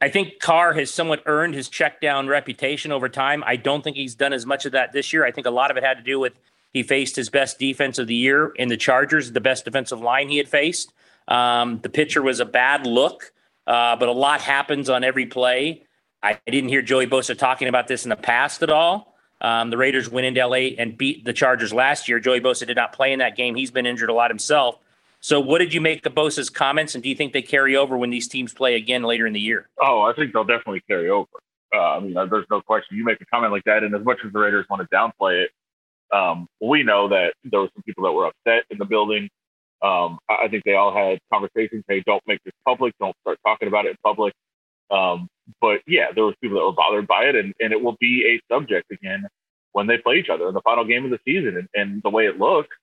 I 0.00 0.08
think 0.08 0.38
Carr 0.40 0.74
has 0.74 0.92
somewhat 0.92 1.22
earned 1.26 1.54
his 1.54 1.68
check 1.68 2.00
down 2.00 2.28
reputation 2.28 2.92
over 2.92 3.08
time. 3.08 3.42
I 3.46 3.56
don't 3.56 3.82
think 3.82 3.96
he's 3.96 4.14
done 4.14 4.32
as 4.32 4.46
much 4.46 4.64
of 4.64 4.72
that 4.72 4.92
this 4.92 5.12
year. 5.12 5.24
I 5.24 5.32
think 5.32 5.46
a 5.46 5.50
lot 5.50 5.70
of 5.70 5.76
it 5.76 5.82
had 5.82 5.96
to 5.98 6.02
do 6.02 6.20
with 6.20 6.34
he 6.72 6.82
faced 6.82 7.16
his 7.16 7.30
best 7.30 7.58
defense 7.58 7.98
of 7.98 8.06
the 8.06 8.14
year 8.14 8.48
in 8.50 8.68
the 8.68 8.76
Chargers, 8.76 9.32
the 9.32 9.40
best 9.40 9.64
defensive 9.64 10.00
line 10.00 10.28
he 10.28 10.36
had 10.36 10.48
faced. 10.48 10.92
Um, 11.26 11.80
the 11.82 11.88
pitcher 11.88 12.22
was 12.22 12.40
a 12.40 12.44
bad 12.44 12.86
look, 12.86 13.32
uh, 13.66 13.96
but 13.96 14.08
a 14.08 14.12
lot 14.12 14.40
happens 14.40 14.88
on 14.88 15.02
every 15.02 15.26
play. 15.26 15.84
I 16.22 16.38
didn't 16.46 16.68
hear 16.68 16.82
Joey 16.82 17.06
Bosa 17.06 17.36
talking 17.36 17.68
about 17.68 17.88
this 17.88 18.04
in 18.04 18.10
the 18.10 18.16
past 18.16 18.62
at 18.62 18.70
all. 18.70 19.16
Um, 19.40 19.70
the 19.70 19.76
Raiders 19.76 20.10
went 20.10 20.26
into 20.26 20.44
LA 20.44 20.74
and 20.78 20.98
beat 20.98 21.24
the 21.24 21.32
Chargers 21.32 21.72
last 21.72 22.08
year. 22.08 22.18
Joey 22.18 22.40
Bosa 22.40 22.66
did 22.66 22.76
not 22.76 22.92
play 22.92 23.12
in 23.12 23.20
that 23.20 23.36
game. 23.36 23.54
He's 23.54 23.70
been 23.70 23.86
injured 23.86 24.10
a 24.10 24.12
lot 24.12 24.30
himself. 24.30 24.78
So, 25.20 25.40
what 25.40 25.58
did 25.58 25.74
you 25.74 25.80
make 25.80 26.06
of 26.06 26.14
Bosa's 26.14 26.48
comments, 26.48 26.94
and 26.94 27.02
do 27.02 27.08
you 27.08 27.14
think 27.14 27.32
they 27.32 27.42
carry 27.42 27.76
over 27.76 27.96
when 27.96 28.10
these 28.10 28.28
teams 28.28 28.54
play 28.54 28.76
again 28.76 29.02
later 29.02 29.26
in 29.26 29.32
the 29.32 29.40
year? 29.40 29.68
Oh, 29.80 30.02
I 30.02 30.12
think 30.14 30.32
they'll 30.32 30.44
definitely 30.44 30.82
carry 30.88 31.10
over. 31.10 31.28
Uh, 31.74 31.96
I 31.96 32.00
mean, 32.00 32.14
there's 32.14 32.46
no 32.50 32.60
question. 32.60 32.96
You 32.96 33.04
make 33.04 33.20
a 33.20 33.26
comment 33.26 33.52
like 33.52 33.64
that, 33.64 33.82
and 33.82 33.94
as 33.94 34.04
much 34.04 34.18
as 34.24 34.32
the 34.32 34.38
Raiders 34.38 34.66
want 34.70 34.88
to 34.88 34.96
downplay 34.96 35.44
it, 35.44 35.50
um, 36.12 36.46
we 36.60 36.82
know 36.82 37.08
that 37.08 37.34
there 37.44 37.60
were 37.60 37.68
some 37.74 37.82
people 37.82 38.04
that 38.04 38.12
were 38.12 38.26
upset 38.26 38.64
in 38.70 38.78
the 38.78 38.84
building. 38.84 39.28
Um, 39.82 40.18
I 40.28 40.48
think 40.48 40.64
they 40.64 40.74
all 40.74 40.94
had 40.94 41.18
conversations. 41.32 41.84
Hey, 41.88 42.02
don't 42.06 42.22
make 42.26 42.42
this 42.44 42.54
public. 42.64 42.94
Don't 42.98 43.14
start 43.22 43.38
talking 43.46 43.68
about 43.68 43.86
it 43.86 43.90
in 43.90 43.96
public. 44.04 44.34
Um, 44.90 45.28
but 45.60 45.80
yeah, 45.86 46.06
there 46.14 46.24
was 46.24 46.34
people 46.40 46.58
that 46.58 46.64
were 46.64 46.72
bothered 46.72 47.06
by 47.06 47.24
it, 47.24 47.36
and, 47.36 47.54
and 47.60 47.72
it 47.72 47.82
will 47.82 47.96
be 48.00 48.24
a 48.26 48.54
subject 48.54 48.90
again 48.90 49.26
when 49.72 49.86
they 49.86 49.98
play 49.98 50.16
each 50.16 50.30
other 50.30 50.48
in 50.48 50.54
the 50.54 50.62
final 50.62 50.84
game 50.84 51.04
of 51.04 51.10
the 51.10 51.20
season. 51.24 51.56
And, 51.56 51.68
and 51.74 52.02
the 52.02 52.10
way 52.10 52.26
it 52.26 52.38
looks, 52.38 52.74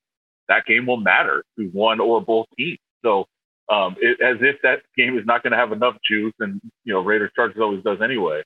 that 0.49 0.65
game 0.65 0.85
will 0.85 0.97
matter 0.97 1.43
to 1.57 1.65
one 1.67 1.99
or 1.99 2.21
both 2.21 2.47
teams. 2.57 2.79
So 3.03 3.25
um, 3.69 3.95
it, 3.99 4.21
as 4.21 4.37
if 4.41 4.57
that 4.63 4.81
game 4.97 5.17
is 5.17 5.25
not 5.25 5.43
going 5.43 5.51
to 5.51 5.57
have 5.57 5.71
enough 5.71 5.95
juice, 6.07 6.33
and 6.39 6.61
you 6.83 6.93
know 6.93 7.01
Raiders 7.01 7.31
Chargers 7.35 7.61
always 7.61 7.83
does 7.83 7.99
anyway. 8.01 8.43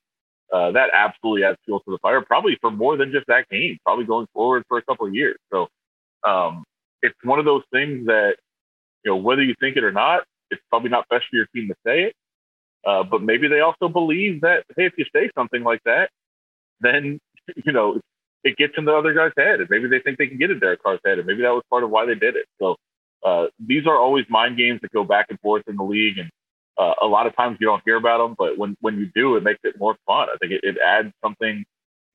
Uh, 0.53 0.71
that 0.71 0.89
absolutely 0.93 1.43
adds 1.43 1.57
fuel 1.65 1.79
to 1.81 1.91
the 1.91 1.99
fire, 2.01 2.21
probably 2.21 2.57
for 2.59 2.71
more 2.71 2.97
than 2.97 3.11
just 3.11 3.27
that 3.27 3.47
game, 3.49 3.77
probably 3.85 4.05
going 4.05 4.27
forward 4.33 4.63
for 4.67 4.77
a 4.77 4.81
couple 4.83 5.05
of 5.05 5.13
years. 5.13 5.37
So 5.51 5.67
um, 6.27 6.63
it's 7.01 7.15
one 7.23 7.37
of 7.37 7.45
those 7.45 7.63
things 7.71 8.07
that 8.07 8.37
you 9.03 9.11
know 9.11 9.17
whether 9.17 9.43
you 9.43 9.55
think 9.59 9.77
it 9.77 9.83
or 9.83 9.91
not, 9.91 10.23
it's 10.49 10.61
probably 10.69 10.89
not 10.89 11.07
best 11.09 11.25
for 11.29 11.35
your 11.35 11.47
team 11.53 11.67
to 11.67 11.75
say 11.85 12.03
it. 12.03 12.15
Uh, 12.85 13.03
but 13.03 13.21
maybe 13.21 13.47
they 13.47 13.59
also 13.59 13.89
believe 13.89 14.41
that 14.41 14.63
hey, 14.75 14.85
if 14.85 14.93
you 14.97 15.05
say 15.13 15.29
something 15.35 15.63
like 15.63 15.81
that, 15.83 16.09
then 16.79 17.19
you 17.65 17.73
know 17.73 17.99
it 18.43 18.57
gets 18.57 18.73
in 18.77 18.85
the 18.85 18.93
other 18.93 19.13
guy's 19.13 19.31
head, 19.37 19.59
and 19.59 19.69
maybe 19.69 19.87
they 19.87 19.99
think 19.99 20.17
they 20.17 20.27
can 20.27 20.37
get 20.37 20.51
in 20.51 20.59
Derek 20.59 20.81
Carr's 20.81 20.99
head, 21.05 21.17
and 21.19 21.27
maybe 21.27 21.41
that 21.41 21.51
was 21.51 21.63
part 21.69 21.83
of 21.83 21.89
why 21.89 22.05
they 22.05 22.15
did 22.15 22.35
it. 22.35 22.45
So 22.59 22.77
uh, 23.25 23.47
these 23.59 23.85
are 23.85 23.97
always 23.97 24.25
mind 24.29 24.57
games 24.57 24.79
that 24.81 24.91
go 24.91 25.03
back 25.03 25.27
and 25.29 25.39
forth 25.39 25.63
in 25.67 25.75
the 25.75 25.83
league, 25.83 26.17
and 26.17 26.29
uh, 26.77 26.93
a 27.01 27.07
lot 27.07 27.27
of 27.27 27.35
times 27.35 27.57
you 27.59 27.67
don't 27.67 27.81
hear 27.85 27.97
about 27.97 28.19
them, 28.19 28.35
but 28.37 28.57
when 28.57 28.77
when 28.81 28.97
you 28.97 29.09
do, 29.13 29.35
it 29.35 29.43
makes 29.43 29.59
it 29.63 29.77
more 29.77 29.95
fun. 30.05 30.29
I 30.33 30.37
think 30.37 30.53
it, 30.53 30.61
it 30.63 30.77
adds 30.85 31.11
something 31.21 31.65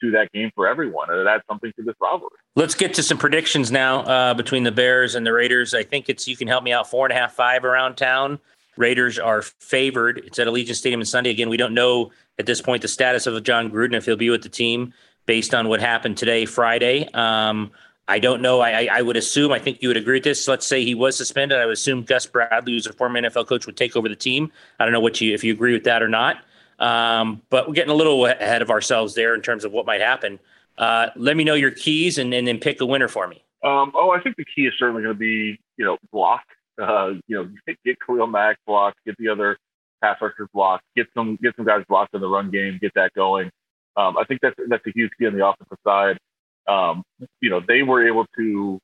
to 0.00 0.10
that 0.12 0.32
game 0.32 0.50
for 0.54 0.66
everyone, 0.66 1.10
and 1.10 1.20
it 1.20 1.26
adds 1.26 1.42
something 1.48 1.72
to 1.76 1.82
this 1.84 1.94
rivalry. 2.00 2.30
Let's 2.56 2.74
get 2.74 2.94
to 2.94 3.02
some 3.02 3.18
predictions 3.18 3.70
now 3.70 4.00
uh, 4.00 4.34
between 4.34 4.64
the 4.64 4.72
Bears 4.72 5.14
and 5.14 5.26
the 5.26 5.32
Raiders. 5.32 5.74
I 5.74 5.82
think 5.82 6.08
it's 6.08 6.26
you 6.26 6.36
can 6.36 6.48
help 6.48 6.64
me 6.64 6.72
out 6.72 6.90
four 6.90 7.06
and 7.06 7.12
a 7.12 7.20
half, 7.20 7.34
five 7.34 7.64
around 7.64 7.96
town. 7.96 8.38
Raiders 8.76 9.18
are 9.18 9.42
favored. 9.42 10.18
It's 10.18 10.38
at 10.38 10.48
Allegiant 10.48 10.74
Stadium 10.74 11.00
on 11.00 11.06
Sunday. 11.06 11.30
Again, 11.30 11.48
we 11.48 11.56
don't 11.56 11.74
know 11.74 12.10
at 12.38 12.46
this 12.46 12.60
point 12.60 12.82
the 12.82 12.88
status 12.88 13.26
of 13.26 13.40
Jon 13.42 13.70
Gruden 13.70 13.94
if 13.94 14.06
he'll 14.06 14.16
be 14.16 14.30
with 14.30 14.42
the 14.42 14.48
team 14.48 14.92
based 15.26 15.54
on 15.54 15.68
what 15.68 15.80
happened 15.80 16.16
today, 16.16 16.46
Friday. 16.46 17.08
Um, 17.12 17.70
I 18.06 18.18
don't 18.18 18.42
know. 18.42 18.60
I, 18.60 18.88
I 18.92 19.00
would 19.00 19.16
assume, 19.16 19.50
I 19.50 19.58
think 19.58 19.80
you 19.80 19.88
would 19.88 19.96
agree 19.96 20.16
with 20.16 20.24
this. 20.24 20.46
Let's 20.46 20.66
say 20.66 20.84
he 20.84 20.94
was 20.94 21.16
suspended. 21.16 21.58
I 21.58 21.64
would 21.64 21.72
assume 21.72 22.02
Gus 22.02 22.26
Bradley, 22.26 22.72
who's 22.72 22.86
a 22.86 22.92
former 22.92 23.20
NFL 23.20 23.46
coach, 23.46 23.64
would 23.64 23.78
take 23.78 23.96
over 23.96 24.08
the 24.08 24.16
team. 24.16 24.52
I 24.78 24.84
don't 24.84 24.92
know 24.92 25.00
what 25.00 25.20
you, 25.20 25.32
if 25.32 25.42
you 25.42 25.52
agree 25.52 25.72
with 25.72 25.84
that 25.84 26.02
or 26.02 26.08
not. 26.08 26.44
Um, 26.78 27.40
but 27.48 27.66
we're 27.66 27.74
getting 27.74 27.92
a 27.92 27.94
little 27.96 28.26
ahead 28.26 28.60
of 28.60 28.70
ourselves 28.70 29.14
there 29.14 29.34
in 29.34 29.40
terms 29.40 29.64
of 29.64 29.72
what 29.72 29.86
might 29.86 30.02
happen. 30.02 30.38
Uh, 30.76 31.08
let 31.16 31.36
me 31.36 31.44
know 31.44 31.54
your 31.54 31.70
keys 31.70 32.18
and, 32.18 32.34
and 32.34 32.46
then 32.46 32.58
pick 32.58 32.80
a 32.80 32.86
winner 32.86 33.08
for 33.08 33.26
me. 33.26 33.42
Um, 33.62 33.92
oh, 33.94 34.10
I 34.10 34.20
think 34.20 34.36
the 34.36 34.44
key 34.44 34.66
is 34.66 34.74
certainly 34.78 35.02
going 35.02 35.14
to 35.14 35.18
be, 35.18 35.58
you 35.78 35.84
know, 35.84 35.96
block. 36.12 36.42
Uh, 36.80 37.12
you 37.28 37.36
know, 37.36 37.48
get, 37.66 37.76
get 37.84 37.96
Khalil 38.04 38.26
Mack 38.26 38.58
blocked, 38.66 38.98
get 39.06 39.16
the 39.16 39.28
other 39.28 39.56
pass 40.02 40.18
rushers 40.20 40.48
blocked, 40.52 40.84
get 40.96 41.06
some 41.14 41.38
get 41.40 41.54
some 41.56 41.64
guys 41.64 41.84
blocked 41.88 42.14
in 42.14 42.20
the 42.20 42.28
run 42.28 42.50
game, 42.50 42.78
get 42.82 42.92
that 42.94 43.12
going. 43.14 43.50
Um, 43.96 44.16
I 44.16 44.24
think 44.24 44.40
that's 44.42 44.56
that's 44.68 44.86
a 44.86 44.92
huge 44.94 45.10
key 45.18 45.26
on 45.26 45.36
the 45.36 45.46
offensive 45.46 45.78
side. 45.84 46.18
Um, 46.66 47.02
you 47.40 47.50
know, 47.50 47.60
they 47.66 47.82
were 47.82 48.06
able 48.06 48.26
to 48.36 48.80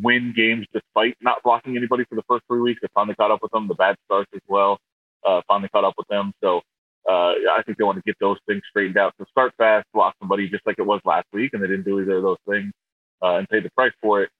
win 0.00 0.32
games 0.36 0.66
despite 0.72 1.16
not 1.20 1.42
blocking 1.42 1.76
anybody 1.76 2.04
for 2.08 2.14
the 2.16 2.22
first 2.28 2.44
three 2.48 2.60
weeks. 2.60 2.80
They 2.82 2.88
finally 2.94 3.14
caught 3.14 3.30
up 3.30 3.40
with 3.42 3.52
them. 3.52 3.68
The 3.68 3.74
bad 3.74 3.96
starts 4.06 4.30
as 4.34 4.42
well 4.46 4.78
uh, 5.26 5.42
finally 5.48 5.68
caught 5.68 5.84
up 5.84 5.94
with 5.98 6.06
them. 6.08 6.32
So 6.42 6.58
uh, 7.08 7.34
I 7.52 7.62
think 7.64 7.78
they 7.78 7.84
want 7.84 7.96
to 7.96 8.02
get 8.06 8.16
those 8.20 8.38
things 8.46 8.62
straightened 8.70 8.96
out. 8.96 9.14
So 9.18 9.24
start 9.30 9.52
fast, 9.58 9.86
block 9.92 10.14
somebody 10.18 10.48
just 10.48 10.66
like 10.66 10.76
it 10.78 10.86
was 10.86 11.00
last 11.04 11.26
week, 11.32 11.50
and 11.52 11.62
they 11.62 11.66
didn't 11.66 11.84
do 11.84 12.00
either 12.00 12.16
of 12.18 12.22
those 12.22 12.38
things 12.48 12.72
uh, 13.22 13.36
and 13.36 13.48
pay 13.48 13.60
the 13.60 13.70
price 13.70 13.92
for 14.00 14.22
it. 14.22 14.30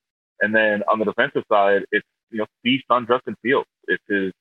And 0.40 0.54
then 0.54 0.82
on 0.90 0.98
the 0.98 1.04
defensive 1.04 1.44
side, 1.50 1.82
it's 1.92 2.06
you 2.30 2.38
know 2.38 2.46
feast 2.62 2.84
on 2.90 3.06
Justin 3.06 3.36
Fields. 3.42 3.68
It's 3.88 4.02
his 4.08 4.32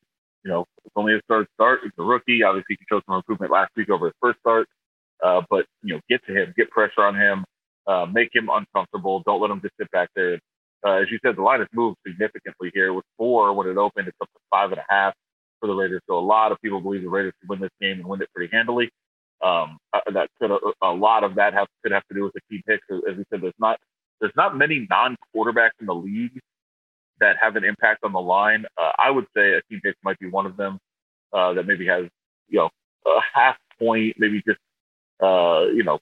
you 0.44 0.52
know 0.52 0.66
it's 0.84 0.94
only 0.96 1.14
his 1.14 1.22
third 1.30 1.48
start. 1.54 1.82
He's 1.84 1.92
a 1.98 2.04
rookie. 2.04 2.44
Obviously, 2.44 2.78
he 2.80 2.86
showed 2.90 3.04
some 3.06 3.16
improvement 3.16 3.52
last 3.52 3.72
week 3.76 3.90
over 3.90 4.08
his 4.08 4.16
first 4.22 4.40
start. 4.40 4.68
Uh, 5.24 5.42
but 5.50 5.66
you 5.84 5.94
know, 5.94 6.02
get 6.10 6.26
to 6.26 6.34
him, 6.34 6.54
get 6.58 6.70
pressure 6.70 7.04
on 7.04 7.16
him, 7.16 7.46
uh, 7.88 8.06
make 8.12 8.30
him 8.34 8.50
uncomfortable. 8.52 9.22
Don't 9.26 9.42
let 9.42 9.52
him 9.52 9.62
just 9.62 9.76
sit 9.80 9.90
back 9.92 10.10
there. 10.16 10.40
Uh, 10.86 11.02
as 11.02 11.08
you 11.10 11.20
said, 11.26 11.36
the 11.36 11.42
line 11.42 11.60
has 11.60 11.70
moved 11.74 11.98
significantly 12.06 12.72
here. 12.74 12.88
It 12.88 12.94
was 12.94 13.04
four 13.18 13.54
when 13.54 13.68
it 13.68 13.78
opened. 13.78 14.08
It's 14.08 14.18
up 14.22 14.30
to 14.34 14.40
five 14.52 14.72
and 14.72 14.80
a 14.80 14.86
half 14.88 15.14
for 15.60 15.68
the 15.68 15.74
Raiders. 15.74 16.02
So 16.08 16.18
a 16.18 16.22
lot 16.22 16.52
of 16.52 16.62
people 16.62 16.82
believe 16.82 17.02
the 17.02 17.10
Raiders 17.10 17.34
could 17.40 17.50
win 17.50 17.60
this 17.60 17.72
game 17.82 18.00
and 18.00 18.06
win 18.06 18.22
it 18.22 18.30
pretty 18.36 18.56
handily. 18.56 18.90
Um, 19.44 19.78
uh, 19.94 20.00
that 20.14 20.30
could 20.40 20.52
a, 20.52 20.58
a 20.82 20.94
lot 20.94 21.24
of 21.24 21.36
that 21.36 21.54
have, 21.54 21.68
could 21.84 21.92
have 21.92 22.06
to 22.08 22.14
do 22.16 22.24
with 22.24 22.34
the 22.34 22.42
key 22.50 22.62
picks. 22.68 22.86
As 22.92 23.18
we 23.18 23.26
said, 23.30 23.42
there's 23.42 23.54
not 23.60 23.80
there's 24.22 24.36
not 24.36 24.58
many 24.58 24.88
non-quarterbacks 24.90 25.78
in 25.80 25.88
the 25.88 25.96
league 25.96 26.40
that 27.20 27.36
have 27.42 27.56
an 27.56 27.64
impact 27.64 28.04
on 28.04 28.14
the 28.14 28.22
line. 28.22 28.66
Uh, 28.78 28.92
I 29.04 29.12
would 29.12 29.26
say 29.36 29.54
a 29.54 29.62
key 29.70 29.80
pick 29.84 29.96
might 30.04 30.20
be 30.20 30.28
one 30.28 30.46
of 30.46 30.56
them 30.58 30.80
uh, 31.34 31.54
that 31.54 31.68
maybe 31.68 31.86
has 31.88 32.06
you 32.48 32.60
know 32.60 32.70
a 33.06 33.20
half 33.34 33.58
point, 33.80 34.16
maybe 34.18 34.42
just 34.48 34.60
uh, 35.22 35.66
you 35.74 35.84
know, 35.84 36.00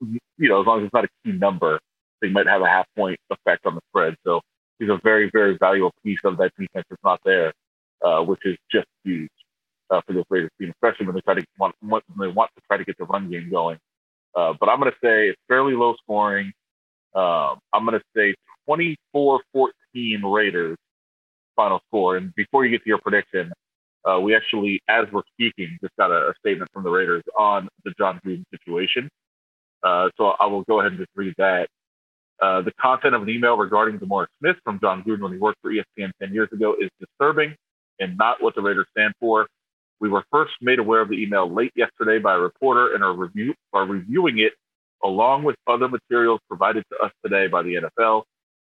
you 0.00 0.48
know, 0.48 0.60
as 0.60 0.66
long 0.66 0.80
as 0.80 0.86
it's 0.86 0.94
not 0.94 1.04
a 1.04 1.08
key 1.24 1.32
number, 1.32 1.80
they 2.22 2.28
might 2.28 2.46
have 2.46 2.62
a 2.62 2.66
half 2.66 2.86
point 2.96 3.18
effect 3.30 3.66
on 3.66 3.74
the 3.74 3.80
spread. 3.90 4.16
So 4.24 4.40
he's 4.78 4.88
a 4.88 4.98
very, 5.02 5.30
very 5.32 5.56
valuable 5.58 5.92
piece 6.04 6.20
of 6.24 6.36
that 6.38 6.52
defense 6.58 6.86
that's 6.88 7.04
not 7.04 7.20
there, 7.24 7.52
uh, 8.04 8.22
which 8.22 8.40
is 8.44 8.56
just 8.70 8.86
huge 9.04 9.30
uh, 9.90 10.00
for 10.06 10.12
this 10.12 10.24
Raiders 10.30 10.50
team, 10.60 10.70
especially 10.70 11.06
when 11.06 11.14
they 11.14 11.20
try 11.22 11.34
to 11.34 11.44
want 11.58 11.74
when 11.80 12.02
they 12.18 12.28
want 12.28 12.50
to 12.56 12.62
try 12.66 12.76
to 12.76 12.84
get 12.84 12.96
the 12.98 13.04
run 13.04 13.30
game 13.30 13.50
going. 13.50 13.78
Uh, 14.34 14.54
but 14.58 14.68
I'm 14.68 14.78
going 14.80 14.92
to 14.92 14.98
say 15.02 15.28
it's 15.28 15.40
fairly 15.48 15.74
low 15.74 15.94
scoring. 16.02 16.52
Um, 17.14 17.58
I'm 17.74 17.84
going 17.84 17.98
to 17.98 18.04
say 18.16 18.34
24-14 18.68 19.72
Raiders 20.22 20.76
final 21.56 21.80
score. 21.88 22.16
And 22.16 22.34
before 22.34 22.64
you 22.64 22.70
get 22.70 22.82
to 22.84 22.88
your 22.88 23.00
prediction, 23.00 23.52
uh, 24.04 24.18
we 24.20 24.34
actually, 24.34 24.80
as 24.88 25.06
we're 25.12 25.22
speaking, 25.34 25.76
just 25.80 25.94
got 25.98 26.10
a, 26.10 26.28
a, 26.28 26.32
statement 26.38 26.70
from 26.72 26.84
the 26.84 26.90
Raiders 26.90 27.22
on 27.38 27.68
the 27.84 27.92
Jon 27.98 28.18
Gruden 28.24 28.44
situation. 28.50 29.10
Uh, 29.82 30.08
so 30.16 30.32
I 30.40 30.46
will 30.46 30.62
go 30.62 30.80
ahead 30.80 30.92
and 30.92 31.00
just 31.00 31.10
read 31.14 31.34
that. 31.38 31.68
Uh, 32.40 32.62
the 32.62 32.72
content 32.80 33.14
of 33.14 33.22
an 33.22 33.28
email 33.28 33.56
regarding 33.56 33.98
DeMaurice 33.98 34.28
Smith 34.38 34.56
from 34.64 34.80
Jon 34.80 35.02
Gruden 35.02 35.20
when 35.20 35.32
he 35.32 35.38
worked 35.38 35.58
for 35.60 35.70
ESPN 35.70 36.10
10 36.22 36.32
years 36.32 36.48
ago 36.52 36.74
is 36.80 36.88
disturbing 36.98 37.54
and 37.98 38.16
not 38.16 38.42
what 38.42 38.54
the 38.54 38.62
Raiders 38.62 38.86
stand 38.96 39.12
for. 39.20 39.46
We 40.00 40.08
were 40.08 40.24
first 40.32 40.52
made 40.62 40.78
aware 40.78 41.02
of 41.02 41.10
the 41.10 41.22
email 41.22 41.52
late 41.52 41.72
yesterday 41.76 42.18
by 42.18 42.34
a 42.34 42.38
reporter 42.38 42.94
and 42.94 43.04
are, 43.04 43.12
review, 43.12 43.54
are 43.74 43.84
reviewing 43.84 44.38
it 44.38 44.54
along 45.04 45.44
with 45.44 45.56
other 45.66 45.88
materials 45.88 46.40
provided 46.48 46.84
to 46.90 47.04
us 47.04 47.12
today 47.22 47.46
by 47.48 47.62
the 47.62 47.74
NFL. 47.74 48.22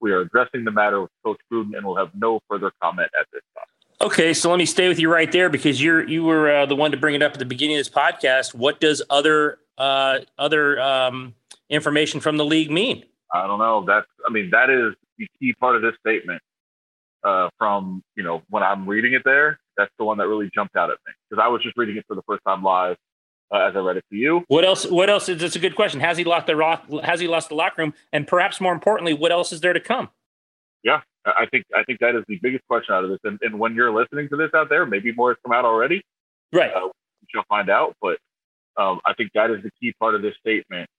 We 0.02 0.12
are 0.12 0.20
addressing 0.20 0.66
the 0.66 0.72
matter 0.72 1.02
with 1.02 1.12
Coach 1.24 1.40
Gruden 1.52 1.78
and 1.78 1.86
will 1.86 1.96
have 1.96 2.10
no 2.14 2.42
further 2.50 2.72
comment 2.82 3.10
at 3.18 3.26
this 3.32 3.42
time. 3.56 3.73
Okay, 4.04 4.34
so 4.34 4.50
let 4.50 4.58
me 4.60 4.66
stay 4.66 4.90
with 4.90 5.00
you 5.00 5.10
right 5.10 5.32
there 5.32 5.50
because 5.50 5.82
you're 5.82 6.06
you 6.06 6.26
were 6.26 6.54
uh, 6.54 6.66
the 6.66 6.76
one 6.76 6.92
to 6.92 6.98
bring 6.98 7.16
it 7.16 7.24
up 7.24 7.32
at 7.32 7.40
the 7.40 7.46
beginning 7.46 7.78
of 7.78 7.80
this 7.80 7.90
podcast. 7.90 8.54
What 8.54 8.82
does 8.82 9.02
other 9.10 9.60
uh, 9.78 10.20
other 10.38 10.78
um, 10.82 11.36
information 11.70 12.20
from 12.20 12.36
the 12.36 12.44
league 12.44 12.70
mean? 12.70 13.06
I 13.34 13.48
don't 13.48 13.60
know. 13.60 13.86
That's, 13.88 14.06
I 14.28 14.32
mean, 14.32 14.50
that 14.52 14.70
is 14.70 14.94
the 15.18 15.28
key 15.40 15.54
part 15.54 15.78
of 15.78 15.82
this 15.82 15.94
statement. 16.06 16.42
Uh, 17.24 17.48
from 17.58 18.04
you 18.18 18.24
know 18.24 18.42
when 18.50 18.62
I'm 18.62 18.86
reading 18.90 19.14
it 19.14 19.22
there, 19.24 19.58
that's 19.78 19.92
the 19.98 20.04
one 20.04 20.18
that 20.18 20.28
really 20.28 20.50
jumped 20.54 20.76
out 20.76 20.90
at 20.90 20.98
me 21.08 21.14
because 21.30 21.42
I 21.42 21.48
was 21.48 21.64
just 21.64 21.78
reading 21.78 21.96
it 21.96 22.04
for 22.06 22.16
the 22.16 22.24
first 22.28 22.42
time 22.46 22.62
live 22.62 22.98
uh, 23.54 23.70
as 23.70 23.76
I 23.78 23.80
read 23.80 23.96
it 23.96 24.04
to 24.10 24.18
you. 24.18 24.44
What 24.50 24.66
else? 24.66 24.86
What 24.86 25.10
else? 25.10 25.30
Is, 25.30 25.40
that's 25.40 25.56
a 25.56 25.60
good 25.60 25.78
question. 25.78 26.02
Has 26.02 26.18
he 26.18 26.26
lost 26.26 26.48
the 26.48 26.58
rock? 26.58 26.84
Has 27.04 27.22
he 27.22 27.30
lost 27.30 27.48
the 27.48 27.56
locker 27.56 27.82
room? 27.82 27.94
And 28.12 28.28
perhaps 28.28 28.60
more 28.60 28.74
importantly, 28.74 29.14
what 29.14 29.32
else 29.32 29.54
is 29.54 29.62
there 29.62 29.72
to 29.72 29.80
come? 29.80 30.10
Yeah, 30.84 31.02
I 31.26 31.46
think 31.50 31.66
I 31.76 31.84
think 31.84 32.00
that 32.00 32.16
is 32.16 32.24
the 32.28 32.40
biggest 32.42 32.66
question 32.68 32.94
out 32.94 33.04
of 33.04 33.10
this. 33.10 33.20
And, 33.24 33.40
and 33.42 33.60
when 33.60 33.76
you're 33.76 33.94
listening 33.94 34.30
to 34.30 34.36
this 34.36 34.50
out 34.54 34.70
there, 34.70 34.86
maybe 34.86 35.14
more 35.14 35.32
has 35.32 35.38
come 35.46 35.54
out 35.54 35.66
already. 35.66 36.04
Right. 36.52 36.72
Uh, 36.74 36.88
we 37.22 37.28
shall 37.34 37.46
find 37.48 37.70
out. 37.70 37.96
But 38.02 38.18
um, 38.78 39.00
I 39.06 39.14
think 39.14 39.32
that 39.36 39.50
is 39.52 39.64
the 39.64 39.72
key 39.82 39.94
part 40.00 40.16
of 40.16 40.22
this 40.22 40.36
statement 40.40 40.90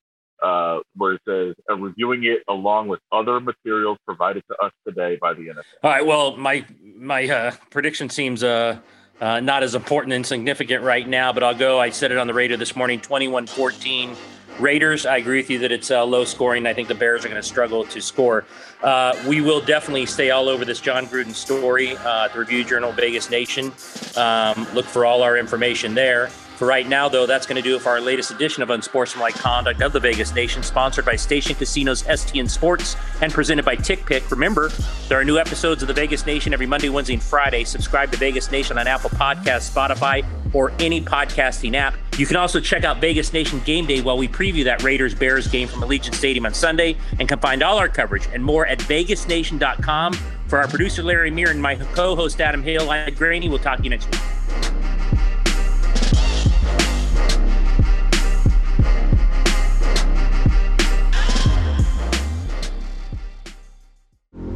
uh, 0.42 0.80
where 0.96 1.14
it 1.14 1.20
says 1.26 1.54
uh, 1.70 1.76
reviewing 1.76 2.24
it 2.24 2.42
along 2.48 2.88
with 2.88 3.00
other 3.12 3.40
materials 3.40 3.98
provided 4.06 4.42
to 4.50 4.56
us 4.64 4.72
today 4.86 5.18
by 5.20 5.34
the 5.34 5.42
NFL. 5.42 5.62
All 5.82 5.90
right. 5.90 6.06
Well, 6.06 6.36
my 6.36 6.64
my 6.82 7.28
uh, 7.28 7.52
prediction 7.70 8.08
seems 8.08 8.42
uh, 8.42 8.78
uh, 9.20 9.40
not 9.40 9.62
as 9.62 9.74
important 9.74 10.14
and 10.14 10.26
significant 10.26 10.82
right 10.82 11.06
now, 11.06 11.32
but 11.32 11.42
I'll 11.42 11.54
go. 11.54 11.78
I 11.80 11.90
said 11.90 12.12
it 12.12 12.18
on 12.18 12.26
the 12.26 12.34
radio 12.34 12.56
this 12.56 12.74
morning 12.74 13.00
21 13.00 13.46
14. 13.46 14.16
Raiders, 14.60 15.04
I 15.04 15.16
agree 15.16 15.38
with 15.38 15.50
you 15.50 15.58
that 15.60 15.72
it's 15.72 15.90
uh, 15.90 16.04
low 16.04 16.24
scoring. 16.24 16.66
I 16.66 16.74
think 16.74 16.88
the 16.88 16.94
Bears 16.94 17.24
are 17.24 17.28
going 17.28 17.40
to 17.40 17.46
struggle 17.46 17.84
to 17.86 18.00
score. 18.00 18.44
Uh, 18.82 19.14
we 19.26 19.40
will 19.40 19.60
definitely 19.60 20.06
stay 20.06 20.30
all 20.30 20.48
over 20.48 20.64
this 20.64 20.80
Jon 20.80 21.06
Gruden 21.06 21.34
story. 21.34 21.96
Uh, 21.98 22.28
the 22.28 22.38
Review 22.38 22.64
Journal, 22.64 22.92
Vegas 22.92 23.30
Nation. 23.30 23.72
Um, 24.16 24.66
look 24.74 24.84
for 24.84 25.04
all 25.04 25.22
our 25.22 25.36
information 25.36 25.94
there. 25.94 26.30
For 26.56 26.68
right 26.68 26.86
now, 26.86 27.08
though, 27.08 27.26
that's 27.26 27.46
going 27.46 27.56
to 27.56 27.62
do 27.62 27.74
it 27.74 27.82
for 27.82 27.88
our 27.88 28.00
latest 28.00 28.30
edition 28.30 28.62
of 28.62 28.70
Unsportsmanlike 28.70 29.34
Conduct 29.34 29.82
of 29.82 29.92
the 29.92 29.98
Vegas 29.98 30.32
Nation, 30.36 30.62
sponsored 30.62 31.04
by 31.04 31.16
Station 31.16 31.56
Casinos 31.56 32.04
STN 32.04 32.48
Sports 32.48 32.94
and 33.20 33.32
presented 33.32 33.64
by 33.64 33.74
TickPick. 33.74 34.30
Remember, 34.30 34.68
there 35.08 35.18
are 35.18 35.24
new 35.24 35.36
episodes 35.36 35.82
of 35.82 35.88
the 35.88 35.94
Vegas 35.94 36.26
Nation 36.26 36.54
every 36.54 36.66
Monday, 36.66 36.90
Wednesday, 36.90 37.14
and 37.14 37.22
Friday. 37.22 37.64
Subscribe 37.64 38.12
to 38.12 38.18
Vegas 38.18 38.52
Nation 38.52 38.78
on 38.78 38.86
Apple 38.86 39.10
Podcasts, 39.10 39.68
Spotify, 39.68 40.24
or 40.54 40.72
any 40.78 41.00
podcasting 41.00 41.74
app. 41.74 41.94
You 42.16 42.26
can 42.26 42.36
also 42.36 42.60
check 42.60 42.84
out 42.84 43.00
Vegas 43.00 43.32
Nation 43.32 43.60
Game 43.64 43.86
Day 43.86 44.00
while 44.00 44.16
we 44.16 44.28
preview 44.28 44.64
that 44.64 44.82
Raiders 44.82 45.14
Bears 45.14 45.46
game 45.48 45.68
from 45.68 45.82
Allegiant 45.82 46.14
Stadium 46.14 46.46
on 46.46 46.54
Sunday 46.54 46.96
and 47.18 47.28
can 47.28 47.38
find 47.40 47.62
all 47.62 47.76
our 47.76 47.88
coverage 47.88 48.28
and 48.32 48.42
more 48.42 48.66
at 48.66 48.78
vegasnation.com. 48.78 50.14
For 50.46 50.58
our 50.58 50.68
producer, 50.68 51.02
Larry 51.02 51.30
Meir, 51.30 51.50
and 51.50 51.60
my 51.60 51.74
co 51.74 52.14
host, 52.14 52.40
Adam 52.40 52.62
Hill, 52.62 52.90
I'm 52.90 53.12
Graney. 53.14 53.48
We'll 53.48 53.58
talk 53.58 53.78
to 53.78 53.84
you 53.84 53.90
next 53.90 54.06
week. 54.10 54.33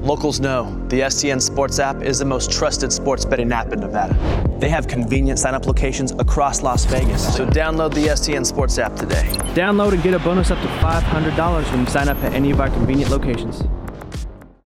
Locals 0.08 0.40
know 0.40 0.64
the 0.88 1.00
STN 1.00 1.38
Sports 1.38 1.78
app 1.78 2.00
is 2.00 2.18
the 2.18 2.24
most 2.24 2.50
trusted 2.50 2.90
sports 2.90 3.26
betting 3.26 3.52
app 3.52 3.74
in 3.74 3.80
Nevada. 3.80 4.16
They 4.58 4.70
have 4.70 4.88
convenient 4.88 5.38
sign 5.38 5.54
up 5.54 5.66
locations 5.66 6.12
across 6.12 6.62
Las 6.62 6.86
Vegas. 6.86 7.36
So 7.36 7.44
download 7.44 7.92
the 7.92 8.06
STN 8.06 8.46
Sports 8.46 8.78
app 8.78 8.96
today. 8.96 9.28
Download 9.52 9.92
and 9.92 10.02
get 10.02 10.14
a 10.14 10.18
bonus 10.18 10.50
up 10.50 10.62
to 10.62 10.66
$500 10.66 11.70
when 11.70 11.80
you 11.80 11.86
sign 11.90 12.08
up 12.08 12.16
at 12.24 12.32
any 12.32 12.50
of 12.50 12.58
our 12.58 12.70
convenient 12.70 13.10
locations. 13.10 13.62